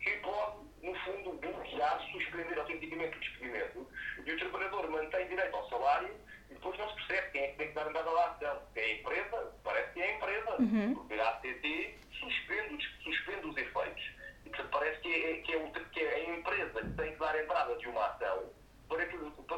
que 0.00 0.10
pode, 0.18 0.58
no 0.82 0.94
fundo, 1.00 1.32
bloquear, 1.32 2.00
suspender 2.12 2.58
autenticamente 2.58 3.16
o 3.16 3.20
despedimento, 3.20 3.88
e 4.24 4.32
o 4.32 4.38
trabalhador 4.38 4.88
mantém 4.90 5.26
direito 5.26 5.56
ao 5.56 5.68
salário, 5.68 6.14
e 6.50 6.54
depois 6.54 6.78
não 6.78 6.88
se 6.88 6.94
percebe 6.94 7.30
quem 7.32 7.42
é 7.42 7.48
que 7.48 7.56
tem 7.56 7.68
que 7.68 7.74
dar 7.74 7.88
entrada 7.88 8.10
à 8.10 8.26
ação. 8.30 8.62
É 8.76 8.80
a 8.84 8.92
empresa? 8.92 9.52
Parece 9.64 9.92
que 9.92 10.02
é 10.02 10.04
a 10.04 10.16
empresa, 10.16 10.56
porque 10.94 11.14
a 11.14 11.28
ACT 11.30 11.94
suspende, 12.20 12.74
os- 12.74 13.02
suspende 13.02 13.46
os 13.46 13.56
efeitos. 13.56 14.04
E, 14.44 14.50
portanto, 14.50 14.70
parece 14.70 15.00
que 15.00 15.12
é, 15.12 15.34
que, 15.38 15.52
é 15.52 15.56
o- 15.56 15.72
que 15.72 16.00
é 16.00 16.14
a 16.14 16.36
empresa 16.36 16.82
que 16.82 16.92
tem 16.92 17.12
que 17.12 17.18
dar 17.18 17.42
entrada 17.42 17.74
de 17.76 17.88
uma 17.88 18.06
ação 18.06 18.50
para 18.88 19.04
que 19.06 19.16
para 19.16 19.54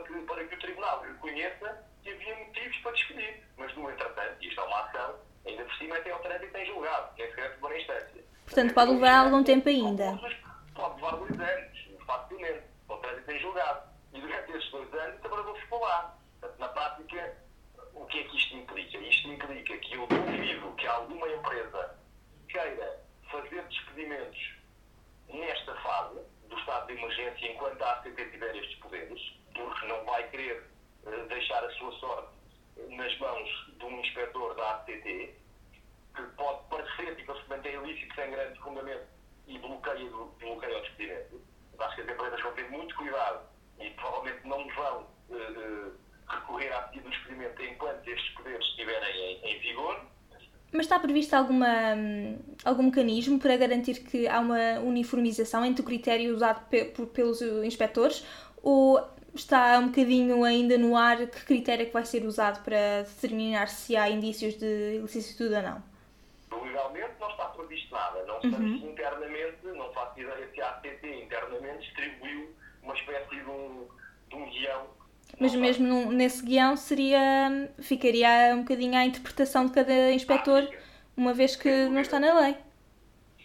despedir. 2.97 3.43
Mas, 3.57 3.75
no 3.75 3.91
entretanto, 3.91 4.37
isto 4.43 4.61
é 4.61 4.65
uma 4.65 4.81
ação, 4.81 5.15
ainda 5.47 5.65
por 5.65 5.75
cima 5.77 5.97
até 5.97 6.15
o 6.15 6.19
trânsito 6.19 6.57
em 6.57 6.67
julgado, 6.67 7.15
que 7.15 7.23
é 7.23 7.29
secreto 7.29 7.55
de 7.55 7.61
boa 7.61 7.79
instância. 7.79 8.25
Portanto, 8.45 8.75
pode 8.75 8.91
levar 8.93 9.19
algum 9.25 9.45
tempo 9.45 9.69
ainda. 9.69 10.19
Pode 10.75 10.95
levar 10.97 11.17
dois 11.17 11.41
anos, 11.41 11.89
facilmente, 12.07 12.65
o 12.89 12.97
trânsito 12.97 13.31
em 13.31 13.41
julgado. 13.41 13.83
E 14.13 14.21
durante 14.21 14.53
esses 14.53 14.71
dois 14.71 14.95
anos, 14.95 15.21
ficou 15.61 15.81
lá. 15.81 16.17
Portanto, 16.41 16.59
na 16.59 16.69
prática, 16.69 17.37
o 17.95 18.07
que 18.07 18.21
é 18.21 18.25
que 18.25 18.37
isto 18.37 18.57
implica? 18.57 18.99
Isto 18.99 19.29
implica 19.29 19.79
que 19.79 19.95
eu 19.95 20.07
duvido 20.07 20.73
que 20.77 20.87
alguma 20.87 21.29
empresa 21.29 21.99
queira 22.49 23.01
fazer 23.31 23.63
despedimentos 23.63 24.57
nesta 25.29 25.75
fase 25.77 26.21
do 26.49 26.59
estado 26.59 26.87
de 26.87 26.93
emergência 26.93 27.53
enquanto 27.53 27.83
a 27.83 27.93
ACT 27.93 28.31
tiver 28.31 28.57
estes 28.57 28.79
poderes, 28.79 29.21
porque 29.55 29.87
não 29.87 30.05
vai 30.05 30.23
querer 30.31 30.76
deixar 31.29 31.65
a 31.65 31.71
sua 31.73 31.93
sorte 31.93 32.29
nas 32.91 33.19
mãos 33.19 33.49
de 33.79 33.85
um 33.85 34.01
inspetor 34.01 34.55
da 34.55 34.71
ACT, 34.73 35.35
que 36.15 36.23
pode 36.37 36.69
parecer 36.69 37.17
que 37.17 37.23
simplesmente 37.23 37.69
é 37.69 37.75
ilícito, 37.75 38.15
sem 38.15 38.31
grande 38.31 38.59
fundamento 38.61 39.07
e 39.47 39.59
bloqueia, 39.59 40.11
bloqueia 40.11 40.79
o 40.79 40.83
despedimento. 40.83 41.41
Acho 41.79 41.97
que 41.97 42.03
as 42.03 42.09
empresas 42.09 42.41
vão 42.43 42.53
ter 42.53 42.71
muito 42.71 42.95
cuidado 42.95 43.47
e 43.79 43.91
provavelmente 43.91 44.47
não 44.47 44.67
vão 44.69 45.03
uh, 45.31 45.93
recorrer 46.29 46.73
à 46.73 46.83
pedido 46.83 47.05
do 47.05 47.11
despedimento 47.11 47.63
enquanto 47.63 48.09
estes 48.09 48.35
poderes 48.35 48.67
estiverem 48.67 49.17
em, 49.17 49.47
em 49.47 49.61
vigor 49.61 50.01
mas 50.73 50.85
está 50.87 50.99
previsto 50.99 51.33
alguma, 51.35 51.69
algum 52.65 52.85
mecanismo 52.85 53.39
para 53.39 53.57
garantir 53.57 54.01
que 54.01 54.27
há 54.27 54.41
uma 54.41 54.81
uniformização 54.81 55.65
entre 55.65 55.81
o 55.81 55.85
critério 55.85 56.35
usado 56.35 56.67
pe 56.69 56.85
pelos 57.15 57.41
inspectores 57.41 58.27
ou 58.63 58.99
está 59.41 59.79
um 59.79 59.89
bocadinho 59.89 60.45
ainda 60.45 60.77
no 60.79 60.97
ar 60.97 61.19
que 61.27 61.45
critério 61.45 61.83
é 61.83 61.87
que 61.87 61.93
vai 61.93 62.05
ser 62.05 62.25
usado 62.25 62.63
para 62.65 63.03
determinar 63.03 63.69
se 63.69 63.97
há 63.97 64.09
indícios 64.09 64.55
de 64.55 64.97
ilicitude 64.97 65.55
ou 65.55 65.63
não? 65.63 65.83
Legalmente 66.63 67.15
não 67.21 67.31
está 67.31 67.45
previsto 67.47 67.93
nada. 67.93 68.25
Não 68.25 68.37
uhum. 68.37 68.79
se 68.79 68.87
internamente, 68.87 69.57
não 69.65 69.93
faço 69.93 70.21
ideia 70.21 70.49
se 70.53 70.61
a 70.61 70.71
ACT 70.71 71.07
internamente 71.07 71.87
distribuiu 71.87 72.55
uma 72.83 72.95
espécie 72.95 73.37
de 73.37 73.51
um, 73.51 73.89
de 74.29 74.37
um 74.37 74.51
guião 74.51 74.97
mas 75.39 75.55
mesmo 75.55 75.87
num, 75.87 76.11
nesse 76.11 76.45
guião 76.45 76.77
seria, 76.77 77.71
ficaria 77.81 78.55
um 78.55 78.63
bocadinho 78.63 78.97
à 78.97 79.05
interpretação 79.05 79.67
de 79.67 79.73
cada 79.73 80.13
inspetor, 80.13 80.69
uma 81.17 81.35
vez 81.35 81.57
que 81.57 81.69
não 81.89 82.01
está 82.01 82.19
na 82.19 82.41
lei. 82.41 82.57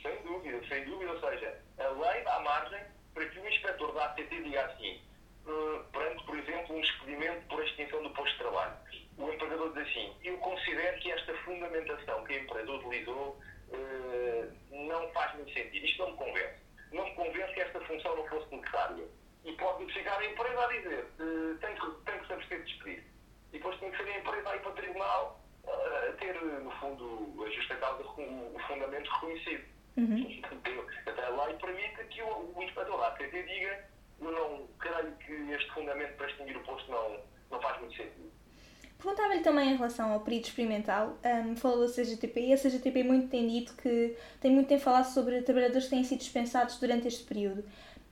Sem 0.01 0.15
dúvida, 0.23 0.61
sem 0.69 0.85
dúvida. 0.85 1.11
Ou 1.11 1.19
seja, 1.19 1.57
a 1.79 1.89
lei 1.89 2.23
dá 2.23 2.39
margem 2.39 2.79
para 3.13 3.25
que 3.25 3.39
o 3.39 3.47
inspetor 3.47 3.93
da 3.93 4.05
ACT 4.05 4.41
diga 4.41 4.65
assim, 4.67 5.01
uh, 5.45 5.83
perante, 5.91 6.23
por 6.23 6.37
exemplo, 6.37 6.75
um 6.75 6.79
expedimento 6.79 7.41
por 7.49 7.61
extinção 7.65 8.03
do 8.03 8.09
posto 8.21 8.33
de 8.33 8.37
trabalho. 8.37 8.73
O 9.17 9.31
empregador 9.31 9.73
diz 9.73 9.87
assim, 9.87 10.13
eu 10.23 10.37
considero 10.37 10.99
que 10.99 11.11
esta 11.11 11.33
fundamentação 11.39 12.23
que 12.23 12.33
a 12.33 12.39
empresa 12.39 12.71
utilizou 12.71 13.39
uh, 13.69 14.53
não 14.71 15.09
faz 15.11 15.35
muito 15.35 15.51
sentido. 15.53 15.85
Isto 15.85 16.03
não 16.03 16.11
me 16.11 16.17
convence. 16.17 16.55
Não 16.91 17.05
me 17.05 17.15
convence 17.15 17.53
que 17.53 17.61
esta 17.61 17.81
função 17.81 18.15
não 18.15 18.27
fosse 18.27 18.55
necessária 18.55 19.05
e 19.43 19.51
pode 19.53 19.91
chegar 19.91 20.19
a 20.19 20.25
empresa 20.25 20.63
a 20.63 20.67
dizer 20.67 21.05
uh, 21.19 21.57
tem, 21.59 21.75
que, 21.75 21.91
tem 22.05 22.19
que 22.19 22.27
se 22.27 22.33
abster 22.33 22.59
de 22.59 22.65
despedir. 22.65 23.03
E 23.51 23.57
depois 23.57 23.79
tem 23.79 23.91
que 23.91 23.97
ser 23.97 24.09
a 24.09 24.17
empresa 24.17 24.49
a 24.49 24.55
ir 24.55 24.59
para 24.59 24.71
o 24.71 24.75
tribunal 24.75 25.41
uh, 25.63 26.09
a 26.09 26.13
ter, 26.13 26.41
no 26.41 26.71
fundo, 26.71 27.43
a 27.43 27.49
justa 27.49 27.75
causa, 27.77 28.03
o, 28.03 28.59
fundamento 28.67 29.09
reconhecido. 29.09 29.63
Uhum. 29.97 30.41
Até 31.05 31.25
a 31.25 31.45
lei 31.45 31.57
permite 31.57 32.03
que 32.09 32.21
o, 32.21 32.53
o 32.55 32.63
inspetor 32.63 32.97
lá 32.97 33.11
que 33.15 33.25
até 33.25 33.41
diga 33.41 33.91
eu 34.21 34.31
não 34.31 34.67
creio 34.79 35.11
que 35.17 35.33
este 35.51 35.71
fundamento 35.73 36.15
para 36.15 36.29
extinguir 36.29 36.55
o 36.55 36.63
posto 36.63 36.89
não, 36.91 37.19
não 37.51 37.61
faz 37.61 37.79
muito 37.79 37.95
sentido. 37.95 38.31
Perguntava-lhe 38.97 39.41
também 39.41 39.71
em 39.71 39.75
relação 39.75 40.11
ao 40.11 40.19
período 40.19 40.45
experimental, 40.45 41.17
um, 41.25 41.55
falou 41.55 41.87
da 41.87 41.91
CGTP 41.91 42.39
e 42.39 42.53
a 42.53 42.57
CGTP 42.57 43.03
muito 43.03 43.29
tem 43.29 43.47
dito 43.47 43.73
que 43.75 44.15
tem 44.39 44.51
muito 44.51 44.67
tempo 44.67 44.81
falado 44.81 45.05
sobre 45.05 45.41
trabalhadores 45.41 45.85
que 45.85 45.89
têm 45.89 46.03
sido 46.03 46.19
dispensados 46.19 46.79
durante 46.79 47.07
este 47.07 47.23
período. 47.23 47.63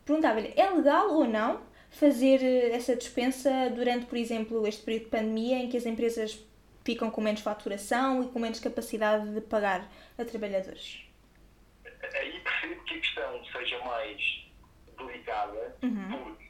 Perguntava-lhe, 0.04 0.52
é 0.56 0.68
legal 0.72 1.12
ou 1.12 1.26
não 1.26 1.62
fazer 1.92 2.44
eh, 2.44 2.76
essa 2.76 2.96
dispensa 2.96 3.70
durante, 3.70 4.06
por 4.06 4.18
exemplo, 4.18 4.66
este 4.68 4.84
período 4.84 5.04
de 5.04 5.10
pandemia 5.10 5.58
em 5.58 5.70
que 5.70 5.78
as 5.78 5.86
empresas 5.86 6.44
ficam 6.84 7.12
com 7.12 7.22
menos 7.22 7.42
faturação 7.42 8.24
e 8.24 8.28
com 8.28 8.40
menos 8.40 8.60
capacidade 8.60 9.32
de 9.34 9.42
pagar 9.42 9.88
a 10.18 10.26
trabalhadores? 10.26 11.06
Aí 11.86 12.40
percebo 12.40 12.84
que 12.86 12.96
a 12.96 13.00
questão 13.00 13.46
seja 13.46 13.80
mais 13.86 14.48
delicada, 14.98 15.76
uhum. 15.84 16.24
porque 16.24 16.50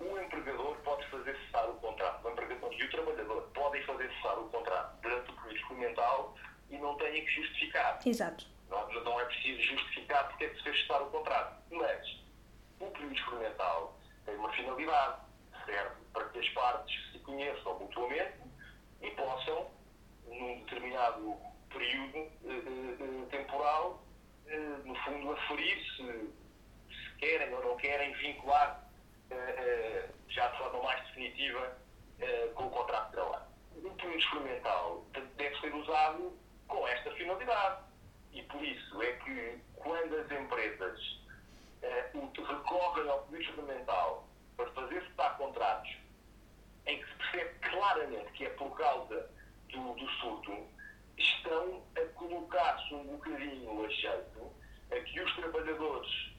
o 0.00 0.18
empregador 0.18 0.76
pode 0.84 1.06
fazer 1.08 1.36
cessar 1.44 1.68
o 1.68 1.74
contrato, 1.74 2.26
o 2.26 2.30
empregador 2.30 2.72
e 2.72 2.84
o 2.84 2.90
trabalhador 2.90 3.42
podem 3.54 3.82
fazer 3.84 4.10
cessar 4.14 4.38
o 4.38 4.48
contrato 4.48 5.00
durante 5.02 5.30
o 5.30 5.34
período 5.34 5.56
experimental 5.56 6.34
e 6.70 6.78
não 6.78 6.96
têm 6.96 7.24
que 7.24 7.30
justificar. 7.30 8.00
Exato. 8.04 8.46
Não, 8.68 9.04
não 9.04 9.20
é 9.20 9.24
preciso 9.26 9.60
justificar 9.60 10.28
porque 10.28 10.44
é 10.44 10.48
que 10.48 10.56
se 10.56 10.62
fez 10.62 10.90
o 10.90 11.06
contrato. 11.06 11.62
Mas 11.70 12.24
o 12.80 12.86
período 12.86 13.14
experimental 13.14 13.98
tem 14.24 14.36
uma 14.36 14.52
finalidade, 14.52 15.20
serve 15.64 15.94
para 16.12 16.28
que 16.28 16.38
as 16.38 16.48
partes 16.50 17.12
se 17.12 17.18
conheçam 17.20 17.78
mutuamente 17.78 18.38
e 19.02 19.10
possam, 19.10 19.70
num 20.26 20.60
determinado 20.60 21.36
período 21.70 22.18
uh, 22.18 23.22
uh, 23.22 23.26
temporal, 23.26 24.04
uh, 24.46 24.86
no 24.88 24.94
fundo, 24.96 25.32
aferir 25.32 25.78
se, 25.96 26.32
se 26.88 27.14
querem 27.18 27.52
ou 27.54 27.64
não 27.64 27.76
querem 27.76 28.12
vincular 28.14 28.82
já 30.28 30.46
de 30.48 30.58
forma 30.58 30.82
mais 30.82 31.00
definitiva 31.08 31.76
com 32.54 32.66
o 32.66 32.70
contrato 32.70 33.06
de 33.06 33.12
trabalho. 33.12 33.44
O 33.76 33.90
período 33.90 34.18
experimental 34.18 35.04
deve 35.36 35.60
ser 35.60 35.74
usado 35.74 36.38
com 36.68 36.86
esta 36.88 37.10
finalidade. 37.12 37.82
E 38.32 38.42
por 38.42 38.62
isso 38.62 39.02
é 39.02 39.12
que, 39.12 39.58
quando 39.76 40.16
as 40.16 40.30
empresas 40.30 41.00
uh, 41.82 42.42
recorrem 42.42 43.08
ao 43.08 43.22
poder 43.22 43.44
fundamental 43.46 44.26
para 44.56 44.70
fazer 44.72 45.02
cessar 45.08 45.36
contratos 45.36 45.96
em 46.86 47.00
que 47.00 47.06
se 47.06 47.14
percebe 47.14 47.54
claramente 47.60 48.32
que 48.32 48.44
é 48.44 48.50
por 48.50 48.76
causa 48.76 49.30
do, 49.70 49.94
do 49.94 50.10
surto, 50.20 50.68
estão 51.16 51.82
a 51.96 52.00
colocar-se 52.14 52.94
um 52.94 53.04
bocadinho 53.04 53.84
a 53.84 53.88
jeito 53.88 54.52
a 54.90 55.00
que 55.00 55.20
os 55.20 55.36
trabalhadores 55.36 56.34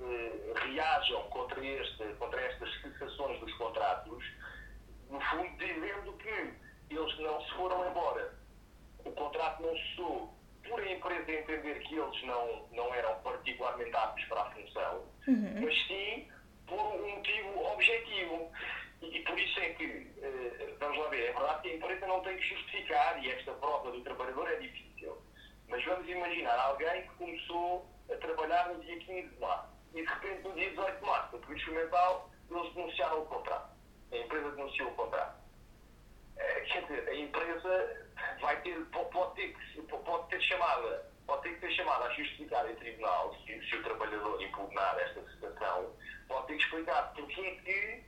eh, 0.00 0.52
reajam 0.54 1.22
contra, 1.30 1.64
este, 1.64 2.04
contra 2.18 2.40
estas 2.40 2.72
cessações 2.80 3.40
dos 3.40 3.52
contratos, 3.54 4.24
no 5.10 5.20
fundo 5.20 5.56
dizendo 5.58 6.12
que 6.18 6.94
eles 6.94 7.18
não 7.18 7.40
se 7.42 7.50
foram 7.54 7.90
embora. 7.90 8.34
O 9.04 9.12
contrato 9.12 9.62
não 9.62 9.76
cessou 9.76 10.34
por 10.68 10.80
a 10.80 10.92
empresa 10.92 11.32
entender 11.32 11.77
que 11.88 11.96
eles 11.96 12.22
não, 12.24 12.66
não 12.72 12.94
eram 12.94 13.18
particularmente 13.22 13.96
aptos 13.96 14.24
para 14.26 14.42
a 14.42 14.50
função, 14.50 15.04
uhum. 15.26 15.60
mas 15.62 15.86
sim 15.86 16.28
por 16.66 16.78
um 16.78 17.16
motivo 17.16 17.64
objetivo. 17.72 18.52
E, 19.00 19.16
e 19.16 19.24
por 19.24 19.38
isso 19.38 19.58
é 19.60 19.70
que, 19.70 19.84
uh, 19.86 20.76
vamos 20.78 20.98
lá 20.98 21.08
ver, 21.08 21.30
é 21.30 21.32
verdade 21.32 21.62
que 21.62 21.68
a 21.70 21.74
empresa 21.76 22.06
não 22.06 22.20
tem 22.20 22.36
que 22.36 22.48
justificar, 22.48 23.24
e 23.24 23.30
esta 23.30 23.52
prova 23.52 23.90
do 23.90 24.00
trabalhador 24.02 24.48
é 24.48 24.56
difícil, 24.56 25.16
mas 25.68 25.84
vamos 25.84 26.08
imaginar 26.08 26.58
alguém 26.58 27.02
que 27.02 27.14
começou 27.14 27.88
a 28.12 28.16
trabalhar 28.16 28.68
no 28.68 28.82
dia 28.82 28.98
15 28.98 29.28
de 29.28 29.40
março, 29.40 29.68
e 29.94 30.02
de 30.02 30.08
repente 30.08 30.48
no 30.48 30.54
dia 30.54 30.70
18 30.70 30.98
de 30.98 31.06
março, 31.06 31.36
no 31.36 31.38
período 31.40 31.58
experimental, 31.58 32.30
eles 32.50 32.74
denunciaram 32.74 33.22
o 33.22 33.26
contrato. 33.26 33.70
A 34.12 34.16
empresa 34.16 34.50
denunciou 34.50 34.88
o 34.88 34.94
contrato. 34.94 35.38
Uh, 36.36 36.72
quer 36.72 36.82
dizer, 36.82 37.08
a 37.08 37.14
empresa 37.14 38.08
vai 38.40 38.60
ter, 38.62 38.84
pode, 38.86 39.34
ter 39.34 39.56
pode 39.82 40.28
ter 40.28 40.40
chamada, 40.42 41.07
pode 41.28 41.42
ter 41.42 41.54
que 41.54 41.60
ter 41.60 41.72
chamada 41.74 42.06
a 42.06 42.14
justificar 42.14 42.68
em 42.68 42.74
tribunal 42.76 43.36
se, 43.46 43.60
se 43.68 43.76
o 43.76 43.82
trabalhador 43.82 44.42
impugnar 44.42 44.98
esta 44.98 45.22
situação, 45.30 45.94
pode 46.26 46.46
ter 46.48 46.56
que 46.56 46.62
explicar 46.64 47.12
porque 47.14 47.40
é 47.40 47.54
que 47.56 48.04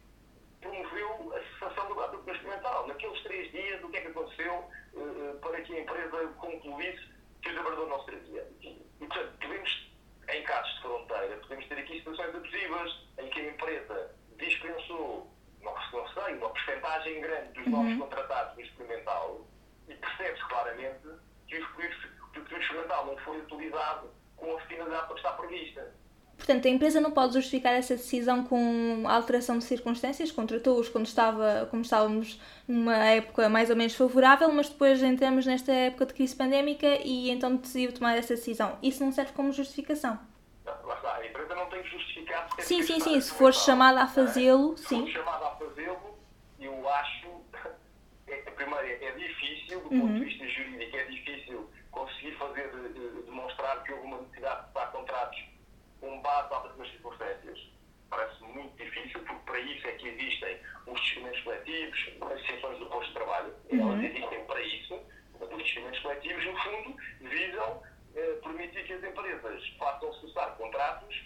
promoveu 0.61 1.33
a 1.37 1.41
cessação 1.41 1.89
do 1.89 2.01
ato 2.01 2.31
experimental. 2.31 2.87
Naqueles 2.89 3.23
três 3.23 3.53
dias, 3.53 3.85
o 3.85 3.89
que 3.91 3.99
é 3.99 4.01
que 4.01 4.09
aconteceu 4.09 4.55
uh, 4.95 5.39
para 5.41 5.61
que 5.61 5.77
a 5.77 5.81
empresa 5.81 6.27
concluísse 6.39 7.11
que 7.43 7.51
o 7.51 7.53
trabalhador 7.53 7.89
não 7.89 8.05
servia. 8.05 8.49
E, 8.63 8.87
portanto, 8.99 9.33
podemos, 9.41 9.93
em 10.31 10.43
casos 10.45 10.75
de 10.75 10.81
fronteira, 10.81 11.37
podemos 11.37 11.67
ter 11.69 11.79
aqui 11.79 11.99
situações 11.99 12.35
abusivas 12.35 13.07
em 13.19 13.31
que 13.31 13.41
a 13.41 13.49
empresa 13.49 14.17
dispensou, 14.39 15.31
não, 15.61 15.75
não 15.93 16.09
sei, 16.09 16.35
uma 16.37 16.49
porcentagem 16.49 17.21
grande 17.21 17.53
dos 17.53 17.67
novos 17.67 17.93
uhum. 17.93 17.99
contratados 18.01 18.55
no 18.57 18.63
experimental 18.63 19.47
e 19.89 19.95
percebe-se 19.95 20.49
claramente 20.49 21.09
que 21.49 21.59
o 21.59 21.77
período 21.77 22.10
experimental 22.71 23.07
não 23.07 23.17
foi 23.19 23.39
utilizado 23.39 24.09
com 24.37 24.57
a 24.57 24.61
finalidade 24.63 25.07
para 25.07 25.15
que 25.15 25.21
está 25.21 25.33
prevista. 25.33 26.01
Portanto, 26.37 26.67
a 26.67 26.71
empresa 26.71 27.01
não 27.03 27.11
pode 27.11 27.35
justificar 27.35 27.75
essa 27.75 27.95
decisão 27.95 28.45
com 28.45 29.05
alteração 29.07 29.59
de 29.59 29.65
circunstâncias, 29.65 30.33
contratou-os 30.33 30.89
quando 30.89 31.05
estava, 31.05 31.69
como 31.71 31.83
estávamos 31.83 32.41
numa 32.67 32.97
época 32.97 33.49
mais 33.51 33.69
ou 33.69 33.77
menos 33.77 33.95
favorável, 33.95 34.51
mas 34.51 34.71
depois 34.71 35.03
entramos 35.03 35.45
nesta 35.45 35.71
época 35.71 36.07
de 36.07 36.15
crise 36.15 36.35
pandémica 36.35 36.87
e 37.05 37.31
então 37.31 37.57
decidiu 37.57 37.93
tomar 37.93 38.17
essa 38.17 38.35
decisão. 38.35 38.79
Isso 38.83 39.05
não 39.05 39.13
serve 39.13 39.33
como 39.33 39.53
justificação. 39.53 40.19
Lá 40.65 40.95
está, 40.95 41.17
a 41.17 41.27
empresa 41.27 41.55
não 41.55 41.67
tem 41.67 41.83
que 41.83 41.91
justificar. 41.91 42.49
Sim, 42.59 42.83
sim, 42.83 43.01
sim, 43.01 43.21
se 43.21 43.33
for 43.35 43.53
chamada 43.53 44.03
a 44.03 44.07
fazê-lo, 44.07 44.79
sim. 44.79 45.07
Se 45.07 45.13
for 45.13 45.23
chamada 45.23 45.47
a 45.47 45.51
fazê-lo, 45.51 46.19
eu 46.59 46.89
acho, 46.89 47.29
é, 48.29 48.37
primeiro, 48.37 48.87
é, 48.87 49.05
é 49.05 49.13
do 49.75 49.89
ponto 49.89 50.15
de 50.15 50.25
vista 50.25 50.47
jurídico 50.49 50.97
é 50.97 51.05
difícil 51.05 51.30
conseguir 52.01 52.33
fazer, 52.37 52.65
eh, 52.65 53.23
demonstrar 53.27 53.83
que 53.85 53.93
houve 53.93 54.07
uma 54.07 54.19
necessidade 54.19 54.63
de 54.63 54.69
estar 54.69 54.87
contratos 54.93 55.45
com 56.01 56.23
base 56.23 56.79
nas 56.79 56.91
circunstâncias. 56.91 57.71
Parece 58.09 58.43
muito 58.43 58.77
difícil, 58.77 59.21
porque 59.21 59.43
para 59.45 59.61
isso 59.61 59.87
é 59.87 59.93
que 59.93 60.09
existem 60.09 60.59
os 60.87 61.01
despedimentos 61.01 61.41
coletivos, 61.43 62.09
as 62.23 62.41
exceções 62.41 62.79
do 62.79 62.87
posto 62.87 63.09
de 63.09 63.15
trabalho. 63.15 63.55
Elas 63.69 64.05
existem 64.05 64.45
para 64.47 64.63
isso. 64.63 65.01
Os 65.41 65.49
despedimentos 65.49 66.01
coletivos, 66.01 66.45
no 66.45 66.57
fundo, 66.59 66.97
visam 67.21 67.83
eh, 68.17 68.39
permitir 68.43 68.85
que 68.85 68.93
as 68.95 69.05
empresas 69.05 69.69
façam 69.79 70.13
cessar 70.15 70.57
contratos 70.57 71.23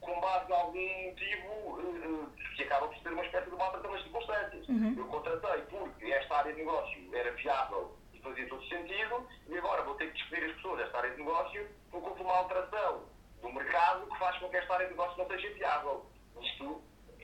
com 0.00 0.20
base 0.20 0.50
em 0.50 0.54
algum 0.54 1.04
motivo 1.04 1.80
eh, 1.80 2.54
que 2.56 2.62
acaba 2.62 2.88
por 2.88 2.98
ser 3.02 3.12
uma 3.12 3.24
espécie 3.24 3.50
de 3.50 3.56
maltração 3.56 3.92
das 3.92 4.02
circunstâncias. 4.02 4.66
Eu 4.96 5.04
contratei 5.06 5.62
porque 5.62 6.06
esta 6.06 6.36
área 6.36 6.52
de 6.52 6.58
negócio 6.60 7.14
era 7.14 7.32
viável 7.32 7.95
fazia 8.36 8.48
todo 8.48 8.68
sentido, 8.68 9.26
e 9.48 9.56
agora 9.56 9.82
vou 9.82 9.94
ter 9.94 10.08
que 10.08 10.18
despedir 10.18 10.50
as 10.50 10.56
pessoas 10.56 10.78
desta 10.78 10.98
área 10.98 11.10
de 11.10 11.16
negócio 11.16 11.66
porque 11.90 12.08
houve 12.08 12.22
uma 12.22 12.34
alteração 12.34 13.04
do 13.40 13.52
mercado 13.52 14.06
que 14.06 14.18
faz 14.18 14.38
com 14.38 14.50
que 14.50 14.56
esta 14.58 14.74
área 14.74 14.86
de 14.86 14.92
negócio 14.92 15.18
não 15.18 15.26
seja 15.26 15.48
viável. 15.54 16.06
Isto 16.42 16.82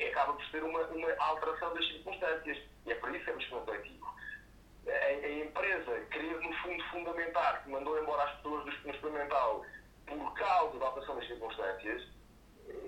acaba 0.08 0.32
por 0.32 0.44
ser 0.46 0.64
uma, 0.64 0.80
uma 0.80 1.14
alteração 1.18 1.74
das 1.74 1.86
circunstâncias, 1.86 2.58
e 2.86 2.92
é 2.92 2.94
por 2.94 3.14
isso 3.14 3.24
que 3.24 3.30
é 3.30 3.56
um 3.56 3.64
coletivo. 3.64 4.06
A, 4.86 4.90
a, 4.90 5.32
empresa 5.32 6.00
querer, 6.10 6.40
no 6.40 6.52
fundo, 6.54 6.82
fundamentar 6.90 7.62
que 7.62 7.70
mandou 7.70 8.00
embora 8.00 8.24
as 8.24 8.36
pessoas 8.36 8.64
do 8.64 8.90
experimental 8.90 9.64
por 10.06 10.34
causa 10.34 10.78
da 10.78 10.86
alteração 10.86 11.16
das 11.16 11.26
circunstâncias, 11.26 12.08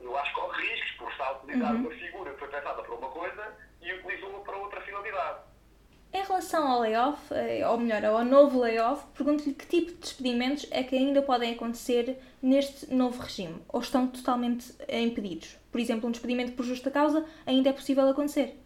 eu 0.02 0.16
acho 0.16 0.34
que 0.34 0.40
corre 0.40 0.66
riscos 0.66 0.92
por 0.92 1.12
estar 1.12 1.26
a 1.26 1.32
utilizar 1.38 1.74
uhum. 1.74 1.80
uma 1.80 1.90
figura 1.90 2.32
que 2.32 2.38
foi 2.38 2.48
pensada 2.48 2.82
para 2.82 2.94
uma 2.94 3.10
coisa 3.10 3.56
e 3.80 3.92
utilizou-a 3.92 4.40
para 4.40 4.56
outra 4.56 4.80
finalidade. 4.80 5.53
Em 6.14 6.22
relação 6.22 6.70
ao 6.70 6.78
layoff, 6.78 7.34
eh, 7.34 7.68
ou 7.68 7.76
melhor, 7.76 8.04
ao 8.04 8.24
novo 8.24 8.60
layoff, 8.60 9.04
pergunto-lhe 9.16 9.52
que 9.52 9.66
tipo 9.66 9.90
de 9.90 9.98
despedimentos 9.98 10.64
é 10.70 10.84
que 10.84 10.94
ainda 10.94 11.20
podem 11.20 11.52
acontecer 11.52 12.22
neste 12.40 12.94
novo 12.94 13.20
regime, 13.20 13.60
ou 13.66 13.80
estão 13.80 14.06
totalmente 14.06 14.72
impedidos? 14.88 15.58
Por 15.72 15.80
exemplo, 15.80 16.08
um 16.08 16.12
despedimento 16.12 16.52
por 16.52 16.64
justa 16.64 16.88
causa 16.88 17.28
ainda 17.44 17.70
é 17.70 17.72
possível 17.72 18.08
acontecer? 18.08 18.56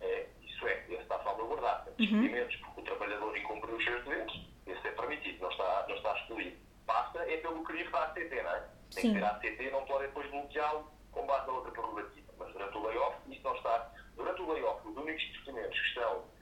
É, 0.00 0.26
isso 0.44 0.66
é, 0.66 0.84
esse 0.88 1.02
está 1.02 1.16
salvaguardado. 1.22 1.90
Uhum. 1.90 2.06
Despedimentos 2.06 2.56
porque 2.56 2.80
o 2.80 2.84
trabalhador 2.84 3.38
incumpriu 3.38 3.76
os 3.76 3.84
seus 3.84 4.04
deveres, 4.04 4.32
esse 4.66 4.88
é 4.88 4.90
permitido, 4.90 5.42
não 5.42 5.50
está, 5.50 5.86
não 5.88 5.94
está 5.94 6.18
excluído. 6.18 6.56
Passa 6.88 7.18
é 7.20 7.36
pelo 7.36 7.64
que 7.64 7.84
da 7.84 8.02
ACT, 8.02 8.34
não 8.42 8.50
é? 8.50 8.64
Tem 8.92 9.02
Sim. 9.02 9.12
que 9.12 9.20
ter 9.20 9.24
a 9.24 9.30
ACT, 9.30 9.70
não 9.70 9.84
pode 9.84 10.08
depois 10.08 10.28
bloqueá-lo 10.28 10.90
com 11.12 11.24
base 11.24 11.46
na 11.46 11.52
outra 11.52 11.70
prerrogativa. 11.70 12.32
Mas 12.36 12.52
durante 12.52 12.76
o 12.76 12.82
layoff, 12.84 13.16
isso 13.30 13.42
não 13.44 13.54
está. 13.54 13.92
Durante 14.16 14.42
o 14.42 14.52
layoff, 14.52 14.88
os 14.88 14.96
únicos 14.96 15.22
despedimentos 15.22 15.78
que 15.78 15.86
estão 15.86 16.34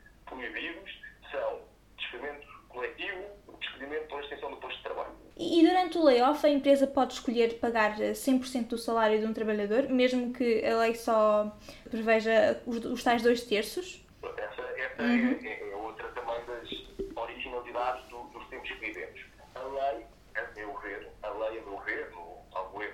proibidos 0.43 0.91
são 1.31 1.61
despedimento 1.97 2.47
coletivo, 2.69 3.23
despedimento 3.61 4.07
pela 4.09 4.21
extensão 4.23 4.51
do 4.51 4.57
posto 4.57 4.77
de 4.77 4.83
trabalho. 4.83 5.13
E 5.37 5.67
durante 5.67 5.99
o 5.99 6.05
layoff, 6.05 6.45
a 6.45 6.51
empresa 6.51 6.87
pode 6.87 7.15
escolher 7.15 7.59
pagar 7.59 7.97
100% 7.97 8.69
do 8.69 8.79
salário 8.79 9.21
de 9.21 9.27
um 9.27 9.33
trabalhador, 9.33 9.89
mesmo 9.89 10.33
que 10.33 10.65
a 10.65 10.77
lei 10.79 10.95
só 10.95 11.57
preveja 11.91 12.61
os, 12.67 12.85
os 12.85 13.03
tais 13.03 13.23
dois 13.23 13.43
terços? 13.45 14.05
Essa, 14.23 14.63
essa 14.63 15.03
uhum. 15.03 15.39
é, 15.43 15.71
é, 15.71 15.77
outra 15.77 16.09
também 16.09 16.45
das 16.45 17.17
originalidades 17.17 18.05
do, 18.09 18.23
dos 18.25 18.47
tempos 18.49 18.69
que 18.69 18.87
vivemos. 18.87 19.21
A 19.55 19.63
lei, 19.63 20.07
a 20.37 20.55
meu 20.55 20.77
ver, 20.79 21.09
a 21.23 21.29
lei, 21.31 21.59
a 21.59 21.63
meu 21.63 21.79
ver, 21.81 22.11
no, 22.11 22.43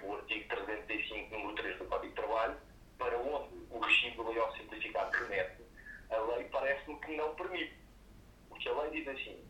o 0.07 0.15
artigo 0.15 0.49
305, 0.49 1.35
número 1.35 1.55
3 1.55 1.79
do 1.79 1.85
Código 1.87 2.09
de 2.09 2.21
Trabalho, 2.21 2.57
para 2.99 3.19
onde 3.19 3.49
o 3.71 3.79
regime 3.79 4.17
do 4.17 4.29
layoff 4.29 4.57
simplificado 4.57 5.11
remete, 5.13 5.63
a 6.11 6.17
lei 6.19 6.45
parece-me 6.45 6.98
que 7.09 7.17
não 7.17 7.35
permite. 7.35 7.75
Porque 8.49 8.69
a 8.69 8.83
lei 8.83 8.91
diz 8.91 9.09
assim: 9.09 9.43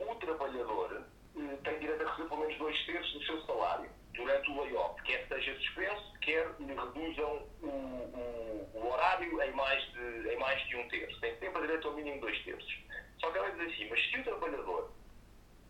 o 0.00 0.14
trabalhador 0.16 1.04
eh, 1.36 1.56
tem 1.62 1.78
direito 1.78 2.02
a 2.02 2.10
receber 2.10 2.28
pelo 2.28 2.40
menos 2.40 2.58
dois 2.58 2.86
terços 2.86 3.12
do 3.12 3.24
seu 3.24 3.42
salário 3.46 3.90
durante 4.14 4.50
o 4.50 4.62
layoff, 4.62 5.02
quer 5.02 5.26
seja 5.28 5.54
suspenso, 5.56 6.12
quer 6.20 6.50
lhe 6.58 6.74
reduzam 6.74 7.46
o, 7.62 7.66
o, 7.66 8.70
o, 8.74 8.92
horário 8.92 9.42
em 9.42 9.52
mais, 9.52 9.82
de, 9.92 10.28
em 10.28 10.38
mais 10.38 10.60
de 10.68 10.76
um 10.76 10.88
terço. 10.88 11.20
Tem 11.20 11.38
sempre 11.38 11.62
direito 11.62 11.88
ao 11.88 11.94
mínimo 11.94 12.20
dois 12.20 12.38
terços. 12.44 12.78
Só 13.20 13.30
que 13.30 13.38
ela 13.38 13.50
diz 13.50 13.72
assim: 13.72 13.88
mas 13.88 14.10
se 14.10 14.18
o 14.18 14.24
trabalhador, 14.24 14.92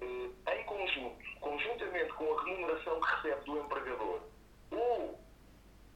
eh, 0.01 0.61
em 0.61 0.65
conjunto, 0.65 1.41
conjuntamente 1.41 2.13
com 2.15 2.39
a 2.39 2.45
remuneração 2.45 3.01
que 3.01 3.15
recebe 3.17 3.45
do 3.45 3.59
empregador, 3.59 4.21
ou 4.71 5.21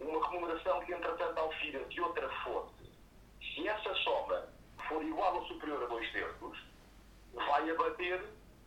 uma 0.01 0.31
remuneração 0.31 0.81
que 0.85 0.92
entretanto 0.92 1.38
aufira 1.38 1.85
de 1.85 2.01
outra 2.01 2.29
fonte, 2.45 2.90
se 3.40 3.66
essa 3.66 3.95
soma 3.95 4.56
for 4.88 5.03
igual 5.03 5.37
ou 5.37 5.46
superior 5.46 5.83
a 5.83 5.87
dois 5.87 6.11
terços, 6.12 6.59
vai 7.35 7.70
abater 7.70 8.20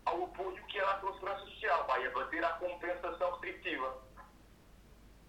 ao 0.05 0.23
apoio 0.25 0.63
que 0.65 0.77
era 0.77 0.91
a 0.91 0.99
sua 0.99 1.13
segurança 1.13 1.45
social, 1.45 1.85
vai 1.87 2.05
abater 2.05 2.43
à 2.43 2.49
compensação 2.53 3.31
restritiva. 3.31 3.97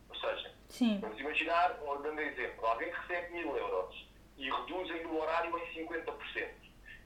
Ou 0.09 0.15
seja, 0.17 0.55
Sim. 0.69 0.99
vamos 1.01 1.19
imaginar, 1.19 1.79
dando 2.03 2.21
exemplo, 2.21 2.67
alguém 2.67 2.91
recebe 2.91 3.33
mil 3.33 3.57
euros 3.57 4.09
e 4.37 4.51
reduzem 4.51 5.07
o 5.07 5.21
horário 5.21 5.57
em 5.59 5.87
50%. 5.87 6.61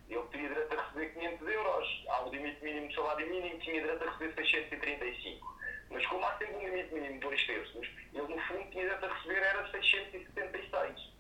Ele 0.09 0.23
teria 0.31 0.49
direito 0.49 0.79
a 0.79 0.83
receber 0.83 1.15
500 1.15 1.49
euros, 1.49 2.05
há 2.09 2.25
um 2.25 2.29
limite 2.31 2.63
mínimo 2.63 2.89
de 2.89 2.95
salário 2.95 3.27
mínimo, 3.27 3.59
tinha 3.61 3.81
direito 3.81 4.05
a 4.05 4.11
receber 4.11 4.35
635. 4.35 5.55
Mas 5.91 6.07
como 6.07 6.25
há 6.27 6.37
sempre 6.39 6.57
um 6.57 6.69
limite 6.69 6.95
mínimo 6.95 7.15
de 7.15 7.21
dois 7.21 7.47
terços, 7.47 7.89
ele 8.13 8.35
no 8.35 8.41
fundo 8.43 8.71
tinha 8.71 8.85
direito 8.85 9.05
a 9.05 9.15
receber 9.15 9.43
era 9.43 9.71
676. 9.71 11.13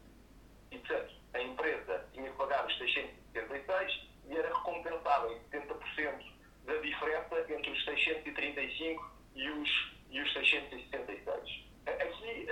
E 0.70 0.78
portanto, 0.78 1.14
a 1.34 1.42
empresa 1.42 2.06
tinha 2.12 2.30
que 2.30 2.36
pagar 2.36 2.66
os 2.66 2.78
676 2.78 4.08
e 4.28 4.36
era 4.36 4.48
recompensada 4.48 5.28
em 5.32 5.40
70% 5.50 6.34
da 6.64 6.76
diferença 6.76 7.52
entre 7.52 7.70
os 7.70 7.84
635 7.84 9.10
e 9.34 9.50
os, 9.50 9.92
e 10.10 10.20
os 10.20 10.32
676. 10.32 11.64
Aqui, 11.86 12.46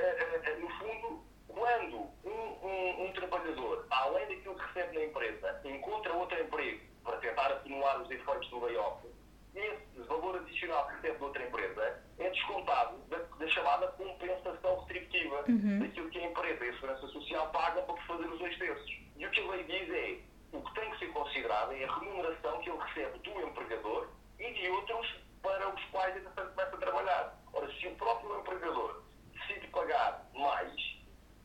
no 0.61 0.68
fundo, 0.71 1.25
quando 1.49 1.97
um, 2.25 2.66
um, 2.66 3.05
um, 3.05 3.12
trabalhador, 3.12 3.87
além 3.90 4.27
daquilo 4.29 4.55
que 4.57 4.66
recebe 4.66 4.99
na 4.99 5.05
empresa, 5.05 5.61
encontra 5.64 6.12
outro 6.12 6.38
emprego 6.40 6.81
para 7.03 7.16
tentar 7.18 7.47
atenuar 7.47 8.03
os 8.03 8.11
efeitos 8.11 8.49
do 8.51 8.64
layoff, 8.64 9.07
esse 9.54 10.02
valor 10.08 10.36
adicional 10.36 10.86
que 10.86 10.94
recebe 10.94 11.18
de 11.18 11.24
outra 11.24 11.46
empresa 11.46 12.02
é 12.18 12.30
descontado 12.30 12.98
da, 13.08 13.18
da 13.18 13.48
chamada 13.48 13.88
compensação 13.88 14.80
retributiva, 14.80 15.44
uhum. 15.48 15.78
daquilo 15.80 16.10
que 16.10 16.18
a 16.18 16.26
empresa 16.26 16.64
e 16.64 16.68
a 16.68 16.72
Segurança 16.74 17.06
Social 17.08 17.50
pagam 17.50 17.84
para 17.84 17.96
fazer 18.02 18.26
os 18.26 18.38
dois 18.38 18.56
terços. 18.58 18.90
E 19.16 19.26
o 19.26 19.30
que 19.30 19.40
a 19.40 19.50
lei 19.50 19.64
diz 19.64 19.90
é 19.90 20.32
o 20.56 20.62
que 20.62 20.74
tem 20.74 20.90
que 20.90 20.98
ser 20.98 21.12
considerado 21.12 21.72
é 21.72 21.84
a 21.84 21.94
remuneração 21.98 22.60
que 22.60 22.70
ele 22.70 22.78
recebe 22.78 23.18
do 23.18 23.40
empregador 23.40 24.08
e 24.38 24.52
de 24.52 24.68
outros 24.68 25.22
para 25.42 25.74
os 25.74 25.84
quais, 25.86 26.16
entretanto, 26.16 26.50
começa 26.50 26.76
a 26.76 26.78
trabalhar. 26.78 27.42
Ora, 27.52 27.72
se 27.72 27.86
o 27.88 27.94
próprio 27.96 28.38
empregador 28.40 29.02
decide 29.32 29.66
pagar 29.68 30.24
mais, 30.34 30.74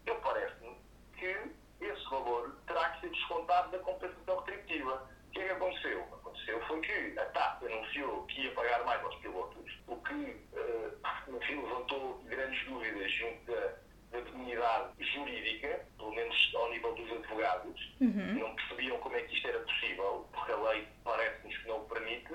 eu 0.05 0.15
parece-me 0.21 0.77
que 1.17 1.37
esse 1.81 2.09
valor 2.09 2.55
terá 2.67 2.89
que 2.91 3.01
ser 3.01 3.09
descontado 3.09 3.71
da 3.71 3.79
compensação 3.79 4.39
retributiva. 4.39 5.09
O 5.27 5.31
que 5.31 5.39
é 5.39 5.45
que 5.45 5.51
aconteceu? 5.51 6.16
Aconteceu 6.47 6.61
foi 6.67 6.79
que 6.81 7.19
a 7.19 7.25
TAP 7.25 7.63
anunciou 7.63 8.23
que 8.27 8.41
ia 8.41 8.51
pagar 8.51 8.83
mais 8.85 9.03
aos 9.03 9.15
pilotos, 9.17 9.79
o 9.87 9.95
que, 9.97 10.13
uh, 10.13 11.35
enfim, 11.35 11.61
levantou 11.61 12.23
grandes 12.25 12.65
dúvidas 12.65 13.11
junto 13.11 13.51
da, 13.51 13.73
da 14.11 14.31
comunidade 14.31 14.93
jurídica, 15.13 15.85
pelo 15.97 16.15
menos 16.15 16.51
ao 16.55 16.69
nível 16.69 16.95
dos 16.95 17.11
advogados. 17.11 17.95
Uhum. 17.99 18.39
Não 18.39 18.55
percebiam 18.55 18.97
como 18.99 19.15
é 19.17 19.21
que 19.23 19.35
isto 19.35 19.47
era 19.47 19.59
possível, 19.59 20.27
porque 20.31 20.51
a 20.53 20.55
lei 20.55 20.87
parece-nos 21.03 21.57
que 21.57 21.67
não 21.67 21.81
o 21.81 21.89
permite. 21.89 22.33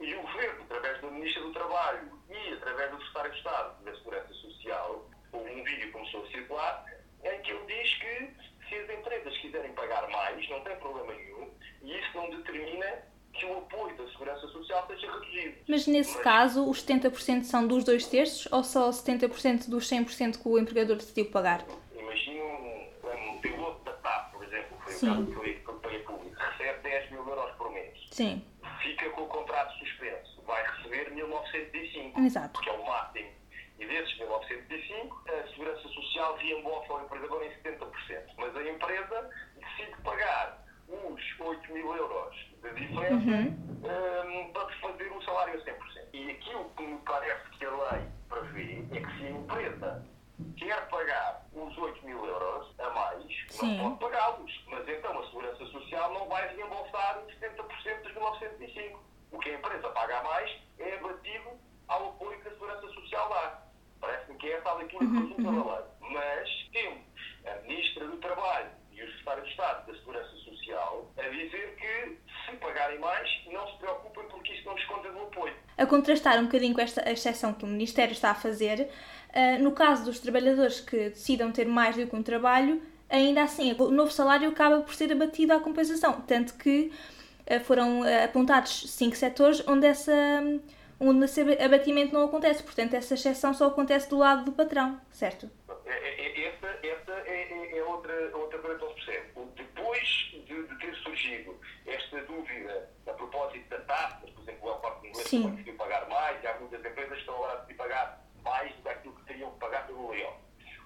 E 0.00 0.14
o 0.14 0.22
governo, 0.22 0.62
através 0.64 1.00
da 1.00 1.10
Ministra 1.10 1.42
do 1.42 1.52
Trabalho 1.52 2.22
e 2.28 2.52
através 2.52 2.90
do 2.90 2.98
Secretário 2.98 3.30
de 3.30 3.38
Estado 3.38 3.84
da 3.84 3.94
Segurança 3.94 4.34
Social, 4.34 5.10
um 5.32 5.62
vídeo 5.62 5.92
começou 5.92 6.24
a 6.24 6.28
circular 6.28 6.84
em 7.22 7.40
que 7.42 7.50
ele 7.52 7.66
diz 7.66 7.94
que 7.94 8.66
se 8.68 8.74
as 8.74 8.90
empresas 8.90 9.38
quiserem 9.38 9.72
pagar 9.74 10.08
mais, 10.08 10.48
não 10.48 10.60
tem 10.62 10.76
problema 10.76 11.14
nenhum, 11.14 11.54
e 11.82 11.98
isso 11.98 12.16
não 12.16 12.28
determina 12.30 13.15
que 13.38 13.46
o 13.46 13.58
apoio 13.58 13.96
da 13.96 14.08
Segurança 14.08 14.46
Social 14.48 14.86
seja 14.86 15.12
reduzido. 15.12 15.56
Mas 15.68 15.86
nesse 15.86 16.14
Mas, 16.14 16.22
caso, 16.22 16.68
os 16.68 16.84
70% 16.84 17.44
são 17.44 17.66
dos 17.66 17.84
dois 17.84 18.06
terços 18.06 18.50
ou 18.52 18.62
só 18.64 18.90
70% 18.90 19.68
dos 19.68 19.90
100% 19.90 20.42
que 20.42 20.48
o 20.48 20.58
empregador 20.58 20.96
decidiu 20.96 21.30
pagar? 21.30 21.64
Imagina 21.94 22.42
um, 22.42 22.88
um 23.30 23.38
piloto 23.40 23.84
da 23.84 23.92
TAP, 23.92 24.32
por 24.32 24.44
exemplo, 24.44 24.76
foi 24.82 24.92
Sim. 24.92 25.06
o 25.06 25.14
caso 25.14 25.26
que 25.26 25.34
foi 25.34 25.54
campanha 25.54 25.98
pública, 26.00 26.44
recebe 26.50 26.82
10 26.82 27.10
mil 27.10 27.28
euros 27.28 27.54
por 27.56 27.70
mês. 27.72 27.98
Sim. 28.10 28.42
Fica 28.82 29.10
com 29.10 29.22
o 29.22 29.26
contrato 29.26 29.78
suspenso, 29.78 30.42
vai 30.46 30.64
receber 30.76 31.10
1905, 31.12 32.20
Exato. 32.20 32.60
que 32.60 32.68
é 32.68 32.72
o 32.72 32.86
máximo 32.86 33.36
e 33.78 33.86
desses 33.86 34.18
1905, 34.18 35.24
a 35.28 35.48
Segurança 35.48 35.88
Social 35.88 36.36
reembolsa 36.36 36.92
ao 36.92 37.04
empregador 37.04 37.42
em 37.42 37.50
70%. 37.62 37.78
Mas 38.38 38.56
a 38.56 38.62
empresa 38.62 39.30
decide 39.56 40.02
pagar 40.02 40.64
os 40.88 41.40
8 41.40 41.72
mil 41.72 41.94
euros 41.94 42.36
de 42.74 42.86
diferença 42.86 43.14
uhum. 43.14 44.48
um, 44.48 44.52
para 44.52 44.68
fazer 44.80 45.12
o 45.12 45.22
salário 45.22 45.54
a 45.54 45.64
100%. 45.64 45.74
E 46.12 46.30
aquilo 46.30 46.70
que 46.76 46.82
me 46.86 46.98
parece 46.98 47.50
que 47.50 47.64
a 47.64 47.70
lei 47.70 48.06
prevê 48.28 48.84
é 48.92 49.00
que 49.00 49.18
se 49.18 49.26
a 49.26 49.30
empresa 49.30 50.06
quer 50.56 50.88
pagar 50.88 51.46
os 51.52 51.78
8 51.78 52.04
mil 52.04 52.24
euros 52.24 52.74
a 52.78 52.90
mais, 52.90 53.24
Sim. 53.48 53.78
não 53.78 53.96
pode 53.96 54.12
pagá-los. 54.12 54.64
Mas 54.68 54.88
então 54.88 55.18
a 55.18 55.26
Segurança 55.26 55.66
Social 55.66 56.12
não 56.12 56.28
vai 56.28 56.54
reembolsar 56.54 57.18
os 57.26 57.34
70%. 57.34 57.66
empresa 59.56 59.88
pagar 59.90 60.22
mais, 60.24 60.50
é 60.78 60.94
abatido 60.94 61.50
ao 61.88 62.10
apoio 62.10 62.40
que 62.40 62.48
a 62.48 62.52
Segurança 62.52 62.88
Social 62.88 63.28
dá. 63.28 63.62
Parece-me 64.00 64.38
que 64.38 64.46
é 64.48 64.52
essa 64.52 64.68
a 64.68 64.74
leitura 64.74 65.06
que 65.06 65.12
resulta 65.12 65.42
uhum. 65.42 65.64
da 65.64 65.74
lei. 65.74 65.84
Mas 66.00 66.68
temos 66.72 67.04
a 67.46 67.54
Ministra 67.62 68.06
do 68.06 68.16
Trabalho 68.18 68.70
e 68.92 69.02
o 69.02 69.06
Secretário 69.06 69.44
de 69.44 69.50
Estado 69.50 69.86
da 69.86 69.98
Segurança 69.98 70.36
Social 70.36 71.10
a 71.18 71.28
dizer 71.28 71.76
que 71.76 72.25
se 72.46 72.56
pagarem 72.56 72.98
mais, 72.98 73.28
não 73.52 73.66
se 73.68 73.76
preocupem 73.78 74.24
porque 74.30 74.52
isso 74.52 74.66
não 74.66 74.74
desconta 74.74 75.10
do 75.10 75.20
apoio. 75.22 75.54
A 75.76 75.86
contrastar 75.86 76.38
um 76.38 76.44
bocadinho 76.44 76.74
com 76.74 76.80
esta 76.80 77.08
exceção 77.10 77.52
que 77.52 77.64
o 77.64 77.68
Ministério 77.68 78.12
está 78.12 78.30
a 78.30 78.34
fazer, 78.34 78.88
uh, 79.34 79.62
no 79.62 79.72
caso 79.72 80.04
dos 80.04 80.20
trabalhadores 80.20 80.80
que 80.80 81.10
decidam 81.10 81.52
ter 81.52 81.66
mais 81.66 81.96
do 81.96 82.06
que 82.06 82.16
um 82.16 82.22
trabalho, 82.22 82.80
ainda 83.10 83.42
assim 83.42 83.74
o 83.78 83.90
novo 83.90 84.10
salário 84.10 84.48
acaba 84.48 84.80
por 84.80 84.94
ser 84.94 85.12
abatido 85.12 85.52
à 85.52 85.60
compensação, 85.60 86.20
tanto 86.22 86.54
que 86.54 86.92
uh, 87.50 87.60
foram 87.60 88.00
uh, 88.00 88.24
apontados 88.24 88.90
cinco 88.90 89.16
setores 89.16 89.62
onde 89.66 89.86
essa 89.86 90.12
onde 90.98 91.24
esse 91.24 91.42
abatimento 91.62 92.14
não 92.14 92.24
acontece, 92.24 92.62
portanto 92.62 92.94
essa 92.94 93.14
exceção 93.14 93.52
só 93.52 93.66
acontece 93.66 94.08
do 94.08 94.16
lado 94.16 94.44
do 94.44 94.52
patrão, 94.52 94.98
certo? 95.10 95.50
É, 95.84 95.92
é, 95.92 96.40
é, 96.40 96.48
essa, 96.48 96.66
essa 96.66 97.12
é, 97.26 97.78
é, 97.78 97.84
outra, 97.84 98.30
outra 98.34 98.58
coisa 98.58 98.78
que 98.78 98.84
não 98.84 98.90
se 98.90 99.04
percebe. 99.04 99.26
Depois 99.56 100.25
surgido 101.16 101.58
esta 101.86 102.20
dúvida 102.22 102.90
a 103.06 103.12
propósito 103.12 103.68
da 103.70 103.80
taxa, 103.80 104.26
por 104.34 104.42
exemplo, 104.42 104.60
o 104.62 104.68
Aeroporto 104.68 105.06
Inglês 105.06 105.30
decidiu 105.30 105.74
pagar 105.76 106.08
mais 106.08 106.42
e 106.42 106.46
há 106.46 106.58
muitas 106.58 106.84
empresas 106.84 107.18
estão 107.18 107.34
agora 107.34 107.52
a 107.52 107.56
decidir 107.56 107.74
pagar 107.76 108.26
mais 108.44 108.74
do 108.74 108.82
que 108.82 108.88
aquilo 108.88 109.14
que 109.16 109.24
teriam 109.24 109.50
que 109.52 109.58
pagar 109.58 109.86
pelo 109.86 110.10
layoff. 110.10 110.36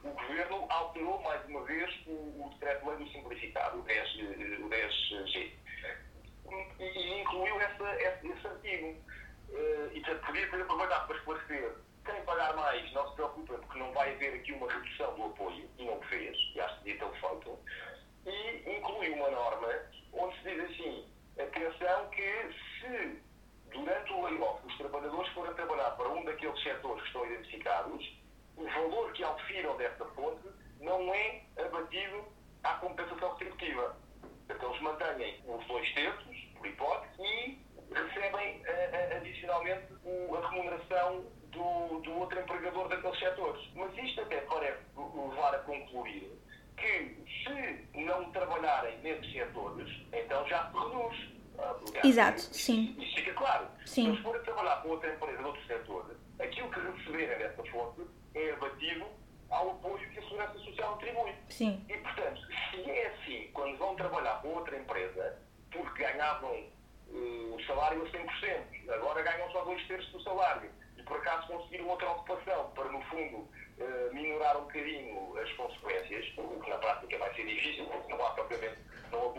O 0.05 0.11
Governo 0.11 0.67
alterou 0.71 1.21
mais 1.23 1.45
uma 1.47 1.63
vez 1.65 1.95
o, 2.07 2.11
o 2.11 2.51
decreto-lei 2.55 2.97
do 2.97 3.09
simplificado, 3.11 3.81
o 3.81 3.83
10, 3.83 4.15
o 4.61 4.69
10G, 4.69 5.53
e, 6.79 6.85
e 6.85 7.21
incluiu 7.21 7.61
essa, 7.61 8.03
esse, 8.03 8.29
esse 8.29 8.47
artigo. 8.47 8.97
Uh, 9.51 9.91
e 9.93 10.01
portanto, 10.01 10.27
podia 10.27 10.49
ter 10.49 10.63
aproveitado 10.63 11.07
para 11.09 11.17
esclarecer 11.17 11.75
quem 12.07 12.23
pagar 12.23 12.55
mais 12.55 12.93
não 12.93 13.09
se 13.09 13.15
preocupa 13.15 13.55
porque 13.55 13.79
não 13.79 13.93
vai 13.93 14.15
haver 14.15 14.35
aqui 14.35 14.53
uma 14.53 14.73
redução 14.73 15.15
do 15.17 15.25
apoio, 15.25 15.69
e 15.77 15.85
não 15.85 16.01
fez, 16.03 16.37
e 16.55 16.61
acho 16.61 16.79
que 16.79 16.85
devia 16.85 17.07
ter 17.07 17.21
feito, 17.21 17.59
e 18.27 18.77
incluiu 18.79 19.15
uma 19.15 19.31
norma 19.31 19.69
onde 20.13 20.37
se 20.37 20.43
diz 20.43 20.71
assim, 20.71 21.07
atenção 21.39 22.11
que 22.11 22.55
se 22.81 23.23
durante 23.73 24.13
o 24.13 24.23
layoff 24.23 24.67
os 24.67 24.77
trabalhadores 24.79 25.33
forem 25.33 25.55
trabalhar 25.55 25.91
para 25.93 26.09
um 26.09 26.25
daqueles 26.25 26.63
setores 26.63 27.03
que 27.03 27.09
estão 27.09 27.27
identificados, 27.27 28.19
o 28.57 28.65
valor 28.65 29.13
que 29.13 29.23
aufiram 29.23 29.77
dessa 29.77 30.05
fonte 30.07 30.49
não 30.81 31.15
é 31.15 31.43
abatido 31.59 32.25
à 32.63 32.75
compensação 32.75 33.33
retributiva. 33.35 33.97
Portanto, 34.47 34.71
eles 34.71 34.83
mantêm 34.83 35.41
os 35.47 35.67
dois 35.67 35.95
terços, 35.95 36.37
por 36.57 36.67
hipótese, 36.67 37.23
e 37.23 37.59
recebem 37.93 38.59
uh, 38.59 39.17
adicionalmente 39.17 39.93
o, 40.05 40.37
a 40.37 40.49
remuneração 40.51 41.25
do, 41.51 42.01
do 42.01 42.19
outro 42.19 42.41
empregador 42.41 42.89
daqueles 42.89 43.19
setores. 43.19 43.69
Mas 43.75 43.97
isto 43.99 44.21
até 44.23 44.41
parece 44.43 44.81
levar 44.97 45.55
a 45.55 45.59
concluir 45.61 46.33
que 46.77 47.17
se 47.45 48.01
não 48.01 48.31
trabalharem 48.33 48.99
nesses 48.99 49.33
setores, 49.33 49.89
então 50.13 50.47
já 50.49 50.71
se 50.71 50.79
reduz. 50.79 51.41
Exato, 52.21 52.41
sim. 52.53 52.97
Isso 52.99 53.15
fica 53.17 53.33
claro. 53.33 53.67
Sim. 53.87 54.05
Se 54.05 54.09
eles 54.11 54.21
forem 54.21 54.43
trabalhar 54.43 54.83
com 54.83 54.91
outra 54.91 55.15
empresa 55.15 55.47
outro 55.47 55.67
setor, 55.67 56.17
aquilo 56.39 56.71
que 56.71 56.81
receberem 56.81 57.39
dessa 57.39 57.65
fonte 57.65 58.03
é 58.35 58.51
abatido 58.53 59.07
ao 59.49 59.71
apoio 59.71 60.11
que 60.11 60.19
a 60.19 60.23
Segurança 60.23 60.59
Social 60.59 60.95
atribui. 60.95 61.35
Sim. 61.49 61.85
E, 61.89 61.97
portanto, 61.97 62.41
se 62.71 62.91
é 62.91 63.07
assim, 63.07 63.51
quando 63.55 63.79
vão 63.79 63.97
trabalhar 63.97 64.43
com 64.43 64.49
outra 64.49 64.79
empresa, 64.79 65.39
porque 65.73 66.03
ganhavam 66.03 66.53
uh, 67.09 67.55
o 67.57 67.65
salário 67.67 68.03
a 68.03 68.07
100%, 68.07 68.91
agora 68.95 69.23
ganham 69.23 69.51
só 69.51 69.65
dois 69.65 69.83
terços 69.87 70.13
do 70.13 70.23
salário, 70.23 70.71
e 70.99 71.03
por 71.03 71.17
acaso 71.17 71.47
conseguiram 71.47 71.89
outra 71.89 72.11
ocupação 72.11 72.71
para, 72.75 72.85
no 72.91 73.01
fundo, 73.05 73.39
uh, 73.39 74.15
minorar 74.15 74.59
um 74.59 74.65
bocadinho 74.65 75.39
as 75.39 75.51
consequências, 75.55 76.27
o 76.37 76.61
que 76.61 76.71
na 76.71 76.77
prática 76.77 77.19
vai 77.19 77.35
ser 77.35 77.47
difícil, 77.47 77.87
porque 77.87 78.13
não 78.13 78.27
há 78.27 78.31
propriamente, 78.31 78.79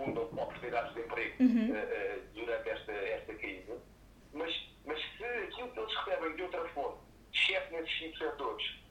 abundam 0.01 0.23
oportunidades 0.23 0.93
de 0.93 1.01
emprego 1.01 1.43
uhum. 1.43 1.71
uh, 1.71 2.21
durante 2.33 2.69
esta, 2.69 2.91
esta 2.91 3.33
crise. 3.35 3.73
Mas, 4.33 4.69
mas 4.85 4.99
se 5.17 5.23
aquilo 5.23 5.71
que 5.71 5.79
eles 5.79 5.95
recebem 5.95 6.35
de 6.35 6.43
outra 6.43 6.69
fonte, 6.69 6.99
exceto 7.33 7.73
nesses 7.73 7.99
cinco 7.99 8.17
setores, 8.17 8.81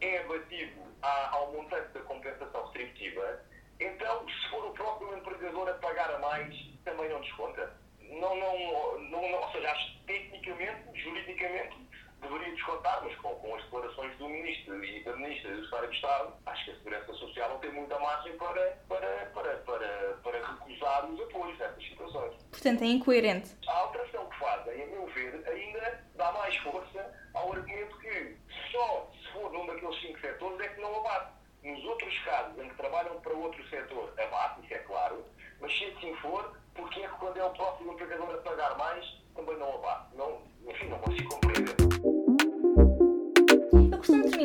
é 0.00 0.18
abatido 0.18 0.80
ao 1.02 1.52
montante 1.52 1.92
da 1.92 2.00
compensação 2.02 2.66
retributiva, 2.66 3.40
então, 3.80 4.28
se 4.28 4.50
for 4.50 4.66
o 4.66 4.72
próprio 4.72 5.16
empregador 5.16 5.68
a 5.68 5.74
pagar 5.74 6.14
a 6.14 6.18
mais, 6.18 6.54
também 6.84 7.08
não 7.08 7.20
desconta. 7.22 7.74
Não, 7.98 8.36
não, 8.36 9.00
não, 9.00 9.30
não, 9.30 9.40
ou 9.40 9.52
seja, 9.52 9.70
acho 9.70 9.92
que 9.92 10.04
tecnicamente, 10.04 11.00
juridicamente, 11.00 11.76
deveria 12.20 12.54
descontar, 12.54 13.02
mas 13.02 13.16
com, 13.16 13.34
com 13.36 13.54
as 13.54 13.62
declarações 13.64 14.16
do 14.18 14.28
Ministro 14.28 14.84
e 14.84 15.02
da 15.02 15.16
Ministra 15.16 15.56
do 15.56 15.88
de 15.88 15.94
Estado, 15.94 16.34
acho 16.44 16.64
que 16.64 16.70
a 16.72 16.74
Segurança 16.74 17.14
Social 17.14 17.48
não 17.48 17.58
tem 17.60 17.72
muita 17.72 17.98
margem 17.98 18.36
para, 18.36 18.78
para, 18.88 19.26
para, 19.32 19.56
para, 19.58 20.19
para 20.60 20.66
recusar 20.66 21.10
os 21.10 21.20
apoios 21.20 21.58
nessas 21.58 21.84
situações. 21.84 22.34
Portanto, 22.50 22.82
é 22.82 22.86
incoerente. 22.86 23.56
A 23.66 23.78
alteração 23.78 24.26
que 24.26 24.38
fazem, 24.38 24.82
a 24.82 24.86
meu 24.86 25.06
ver, 25.06 25.42
ainda 25.48 26.04
dá 26.16 26.32
mais 26.32 26.56
força 26.58 27.14
ao 27.34 27.52
argumento 27.52 27.98
que 27.98 28.36
só 28.70 29.10
se 29.12 29.32
for 29.32 29.52
num 29.52 29.66
daqueles 29.66 30.00
cinco 30.00 30.20
setores 30.20 30.60
é 30.60 30.68
que 30.68 30.80
não 30.80 31.00
abate. 31.00 31.32
Nos 31.62 31.84
outros 31.84 32.18
casos 32.20 32.58
em 32.58 32.68
que 32.68 32.76
trabalham 32.76 33.20
para 33.20 33.34
outro 33.34 33.68
setor, 33.68 34.14
abate, 34.18 34.64
isso 34.64 34.74
é 34.74 34.78
claro, 34.78 35.24
mas 35.60 35.76
se 35.76 35.84
assim 35.84 36.14
for, 36.16 36.56
porque 36.74 37.00
é 37.00 37.08
que 37.08 37.14
quando 37.16 37.36
é 37.36 37.44
o 37.44 37.50
próximo 37.50 37.92
empregador 37.92 38.34
a 38.34 38.38
pagar 38.38 38.78
mais, 38.78 39.04
também 39.34 39.56
não 39.58 39.74
abate? 39.74 40.16
Não, 40.16 40.42
enfim, 40.66 40.86
não 40.86 40.98
consigo 41.00 41.28
compreender. 41.28 41.79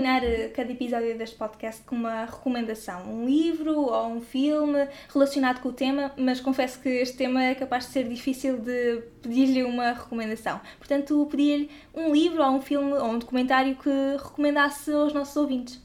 Terminar 0.06 0.24
eh, 0.24 0.50
cada 0.50 0.72
episódio 0.72 1.18
deste 1.18 1.36
podcast 1.36 1.82
com 1.82 1.96
uma 1.96 2.26
recomendação, 2.26 3.12
um 3.12 3.26
livro 3.26 3.76
ou 3.76 4.06
um 4.10 4.22
filme 4.22 4.88
relacionado 5.12 5.62
com 5.62 5.70
o 5.70 5.74
tema, 5.74 6.12
mas 6.16 6.40
confesso 6.40 6.80
que 6.80 6.90
este 6.90 7.18
tema 7.18 7.44
é 7.44 7.56
capaz 7.56 7.88
de 7.88 7.94
ser 7.94 8.08
difícil 8.08 8.60
de 8.60 9.02
pedir-lhe 9.24 9.64
uma 9.64 9.94
recomendação. 9.94 10.62
Portanto, 10.78 11.28
pedir-lhe 11.32 11.72
um 11.92 12.14
livro 12.14 12.44
ou 12.44 12.52
um 12.52 12.62
filme 12.62 12.94
ou 12.94 13.06
um 13.06 13.18
documentário 13.18 13.76
que 13.78 13.90
recomendasse 14.22 14.94
aos 14.94 15.12
nossos 15.12 15.36
ouvintes. 15.38 15.84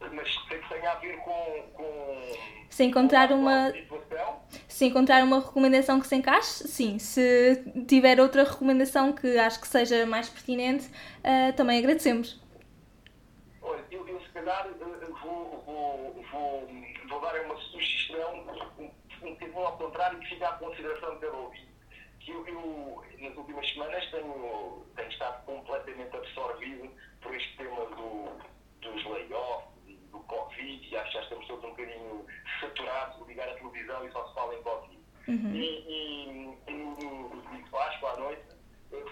Mas 0.00 0.36
tem 0.48 0.60
que 0.60 0.68
tenha 0.68 0.90
a 0.90 0.94
ver 0.96 1.16
com. 1.18 1.62
com 1.74 2.20
se 2.68 2.82
encontrar 2.82 3.30
uma. 3.30 3.72
Se 4.66 4.86
encontrar 4.86 5.22
uma 5.22 5.38
recomendação 5.38 6.00
que 6.00 6.08
se 6.08 6.16
encaixe, 6.16 6.66
sim. 6.66 6.98
Se 6.98 7.62
tiver 7.86 8.18
outra 8.18 8.42
recomendação 8.42 9.12
que 9.12 9.38
acho 9.38 9.60
que 9.60 9.68
seja 9.68 10.04
mais 10.06 10.28
pertinente, 10.28 10.86
uh, 10.88 11.52
também 11.54 11.78
agradecemos. 11.78 12.42
Olha, 13.64 13.82
eu, 13.90 14.06
eu 14.06 14.20
se 14.20 14.28
calhar 14.44 14.68
vou, 15.22 15.62
vou, 15.64 16.24
vou, 16.30 16.68
vou 17.08 17.20
dar 17.20 17.40
uma 17.44 17.56
sugestão, 17.56 18.46
um, 18.78 19.26
um, 19.26 19.58
ao 19.66 19.76
contrário, 19.78 20.18
que 20.20 20.28
fica 20.28 20.48
à 20.48 20.52
consideração 20.58 21.18
ouvinte. 21.32 21.74
Que 22.20 22.30
eu, 22.30 22.46
eu, 22.46 23.04
nas 23.18 23.36
últimas 23.36 23.68
semanas, 23.72 24.10
tenho, 24.10 24.86
tenho 24.96 25.08
estado 25.08 25.44
completamente 25.44 26.16
absorvido 26.16 26.90
por 27.20 27.34
este 27.34 27.56
tema 27.56 27.86
do, 27.86 28.28
dos 28.80 29.04
layoffs 29.04 29.74
do 30.10 30.20
Covid 30.20 30.88
e 30.88 30.96
acho 30.96 31.06
que 31.08 31.14
já 31.14 31.22
estamos 31.22 31.46
todos 31.46 31.64
um 31.64 31.70
bocadinho 31.70 32.26
saturados 32.60 33.18
de 33.18 33.24
ligar 33.24 33.48
a 33.48 33.54
televisão 33.54 34.06
e 34.06 34.12
só 34.12 34.26
se 34.28 34.34
fala 34.34 34.54
em 34.54 34.62
Covid. 34.62 34.98
Uhum. 35.26 35.54
E, 35.54 35.64
e, 35.88 36.58
e 36.68 37.70
Páscoa 37.70 38.12
à 38.12 38.16
noite 38.18 38.44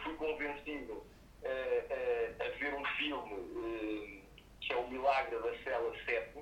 fui 0.03 0.14
convencido 0.14 0.92
uh, 0.92 1.05
uh, 1.42 2.42
a 2.42 2.59
ver 2.59 2.75
um 2.75 2.85
filme 2.85 3.33
uh, 3.35 4.22
que 4.66 4.72
é 4.72 4.77
O 4.77 4.88
Milagre 4.88 5.37
da 5.37 5.59
Cela 5.64 5.92
7, 6.05 6.38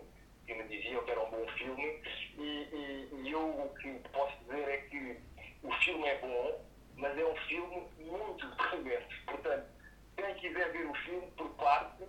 que 0.46 0.54
me 0.54 0.62
diziam 0.64 1.04
que 1.04 1.10
era 1.10 1.20
um 1.20 1.30
bom 1.30 1.46
filme, 1.58 2.02
e, 2.38 2.42
e, 2.42 3.08
e 3.12 3.30
eu 3.30 3.40
o 3.40 3.74
que 3.80 4.00
posso 4.12 4.36
dizer 4.44 4.68
é 4.68 4.76
que 4.78 5.16
o 5.62 5.72
filme 5.72 6.06
é 6.06 6.18
bom, 6.18 6.64
mas 6.96 7.18
é 7.18 7.24
um 7.24 7.36
filme 7.36 7.82
muito 7.98 8.46
deprimente. 8.46 9.20
Portanto, 9.26 9.66
quem 10.16 10.34
quiser 10.34 10.70
ver 10.72 10.86
o 10.86 10.94
filme, 10.94 11.30
por 11.36 11.48
parte, 11.54 12.04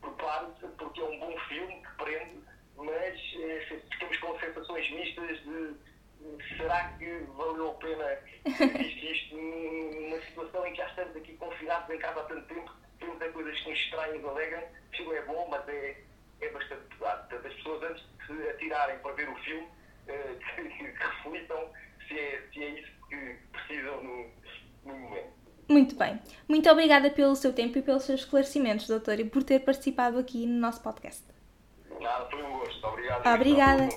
prepare-se, 0.00 0.66
porque 0.76 1.00
é 1.00 1.04
um 1.04 1.18
bom 1.18 1.38
filme 1.48 1.82
que 1.82 2.04
prende, 2.04 2.40
mas 2.76 3.34
eh, 3.40 3.82
ficamos 3.90 4.18
com 4.18 4.38
sensações 4.40 4.90
mistas 4.90 5.38
de 5.44 5.74
será 6.56 6.88
que 6.98 7.24
valeu 7.36 7.70
a 7.70 7.74
pena 7.74 8.18
isto, 8.80 9.04
isto 9.06 9.36
numa 9.36 10.20
situação 10.22 10.66
em 10.66 10.72
que 10.72 10.78
já 10.78 10.88
estamos 10.88 11.16
aqui 11.16 11.36
confinados 11.36 11.90
em 11.90 11.98
casa 11.98 12.20
há 12.20 12.24
tanto 12.24 12.46
tempo, 12.54 12.72
temos 13.04 13.20
é 13.20 13.28
coisas 13.28 13.60
que 13.60 13.70
nos 13.70 13.78
estranham 13.78 14.16
e 14.16 14.24
alegram, 14.24 14.62
o 14.62 14.96
filme 14.96 15.14
é 15.14 15.22
bom, 15.22 15.48
mas 15.50 15.68
é, 15.68 15.96
é 16.40 16.48
bastante 16.50 16.82
pesado. 16.96 17.28
Portanto, 17.28 17.46
as 17.46 17.54
pessoas 17.54 17.82
antes 17.82 18.02
de 18.02 18.26
se 18.26 18.48
atirarem 18.48 18.98
para 18.98 19.12
ver 19.12 19.28
o 19.28 19.36
filme, 19.36 19.68
eh, 20.08 20.36
que, 20.56 20.62
que, 20.68 20.92
que 20.92 21.04
reflitam 21.04 21.70
se 22.08 22.18
é, 22.18 22.42
se 22.52 22.62
é 22.62 22.68
isso 22.80 22.92
que 23.08 23.36
precisam 23.52 24.02
no, 24.02 24.26
no 24.84 24.98
momento. 24.98 25.34
Muito 25.68 25.96
bem. 25.96 26.20
Muito 26.46 26.70
obrigada 26.70 27.10
pelo 27.10 27.34
seu 27.34 27.52
tempo 27.52 27.78
e 27.78 27.82
pelos 27.82 28.04
seus 28.04 28.20
esclarecimentos, 28.20 28.86
doutor, 28.86 29.18
e 29.18 29.24
por 29.24 29.42
ter 29.42 29.60
participado 29.60 30.18
aqui 30.18 30.46
no 30.46 30.58
nosso 30.58 30.82
podcast. 30.82 31.24
Nada, 32.00 32.28
foi 32.30 32.42
um 32.42 32.58
gosto. 32.58 32.86
Obrigado. 32.86 33.26
Obrigada. 33.34 33.88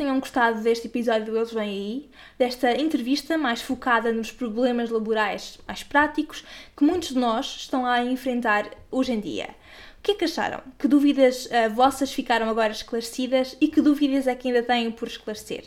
Tenham 0.00 0.18
gostado 0.18 0.62
deste 0.62 0.86
episódio 0.86 1.26
do 1.26 1.36
Eles 1.36 1.52
Vêm 1.52 1.68
Aí, 1.68 2.10
desta 2.38 2.72
entrevista 2.72 3.36
mais 3.36 3.60
focada 3.60 4.10
nos 4.10 4.32
problemas 4.32 4.88
laborais 4.88 5.58
mais 5.68 5.82
práticos 5.82 6.42
que 6.74 6.82
muitos 6.82 7.10
de 7.10 7.18
nós 7.18 7.44
estão 7.44 7.84
a 7.84 8.02
enfrentar 8.02 8.70
hoje 8.90 9.12
em 9.12 9.20
dia. 9.20 9.50
O 9.98 10.02
que 10.02 10.12
é 10.12 10.14
que 10.14 10.24
acharam? 10.24 10.62
Que 10.78 10.88
dúvidas 10.88 11.44
uh, 11.44 11.68
vossas 11.74 12.10
ficaram 12.10 12.48
agora 12.48 12.72
esclarecidas 12.72 13.58
e 13.60 13.68
que 13.68 13.82
dúvidas 13.82 14.26
é 14.26 14.34
que 14.34 14.48
ainda 14.48 14.62
têm 14.62 14.90
por 14.90 15.06
esclarecer? 15.06 15.64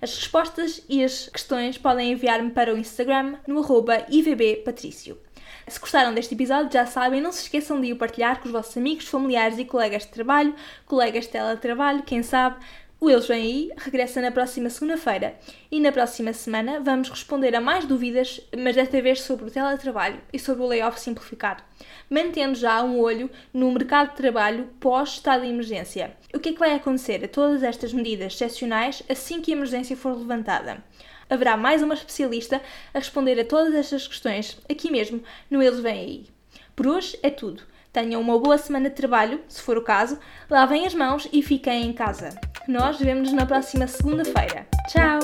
As 0.00 0.16
respostas 0.16 0.82
e 0.88 1.04
as 1.04 1.28
questões 1.28 1.76
podem 1.76 2.12
enviar-me 2.12 2.52
para 2.52 2.74
o 2.74 2.78
Instagram 2.78 3.34
no 3.46 3.62
arroba 3.62 4.06
ivbpatricio. 4.08 5.18
Se 5.66 5.80
gostaram 5.80 6.12
deste 6.12 6.34
episódio, 6.34 6.72
já 6.72 6.84
sabem, 6.84 7.22
não 7.22 7.32
se 7.32 7.42
esqueçam 7.42 7.80
de 7.80 7.92
o 7.92 7.96
partilhar 7.96 8.38
com 8.40 8.46
os 8.46 8.52
vossos 8.52 8.76
amigos, 8.76 9.06
familiares 9.06 9.58
e 9.58 9.64
colegas 9.64 10.02
de 10.02 10.08
trabalho, 10.08 10.54
colegas 10.84 11.24
de 11.24 11.30
teletrabalho, 11.30 12.02
quem 12.02 12.22
sabe. 12.22 12.56
O 13.04 13.10
Eles 13.10 13.26
Vêm 13.26 13.42
Aí 13.42 13.70
regressa 13.76 14.18
na 14.22 14.30
próxima 14.30 14.70
segunda-feira 14.70 15.38
e 15.70 15.78
na 15.78 15.92
próxima 15.92 16.32
semana 16.32 16.80
vamos 16.80 17.10
responder 17.10 17.54
a 17.54 17.60
mais 17.60 17.84
dúvidas, 17.84 18.40
mas 18.56 18.76
desta 18.76 19.02
vez 19.02 19.20
sobre 19.20 19.44
o 19.44 19.50
teletrabalho 19.50 20.22
e 20.32 20.38
sobre 20.38 20.62
o 20.62 20.66
layoff 20.66 20.98
simplificado, 20.98 21.62
mantendo 22.08 22.54
já 22.54 22.82
um 22.82 22.98
olho 22.98 23.28
no 23.52 23.70
mercado 23.72 24.12
de 24.12 24.16
trabalho 24.16 24.70
pós-estado 24.80 25.42
de 25.42 25.50
emergência. 25.50 26.16
O 26.32 26.40
que 26.40 26.48
é 26.48 26.52
que 26.54 26.58
vai 26.58 26.72
acontecer 26.72 27.22
a 27.22 27.28
todas 27.28 27.62
estas 27.62 27.92
medidas 27.92 28.32
excepcionais 28.32 29.02
assim 29.06 29.42
que 29.42 29.52
a 29.52 29.56
emergência 29.56 29.98
for 29.98 30.16
levantada? 30.16 30.82
Haverá 31.28 31.58
mais 31.58 31.82
uma 31.82 31.92
especialista 31.92 32.62
a 32.94 32.98
responder 33.00 33.38
a 33.38 33.44
todas 33.44 33.74
estas 33.74 34.08
questões 34.08 34.58
aqui 34.66 34.90
mesmo 34.90 35.22
no 35.50 35.62
Eles 35.62 35.80
Vêm 35.80 35.92
Aí. 35.92 36.26
Por 36.74 36.86
hoje 36.86 37.18
é 37.22 37.28
tudo. 37.28 37.64
Tenham 37.92 38.22
uma 38.22 38.38
boa 38.38 38.56
semana 38.56 38.88
de 38.88 38.96
trabalho, 38.96 39.42
se 39.46 39.60
for 39.60 39.76
o 39.76 39.82
caso, 39.82 40.18
lavem 40.48 40.86
as 40.86 40.94
mãos 40.94 41.28
e 41.30 41.42
fiquem 41.42 41.84
em 41.84 41.92
casa. 41.92 42.30
Nós 42.66 42.98
vemos-nos 42.98 43.32
na 43.34 43.46
próxima 43.46 43.86
segunda-feira. 43.86 44.66
Tchau! 44.88 45.20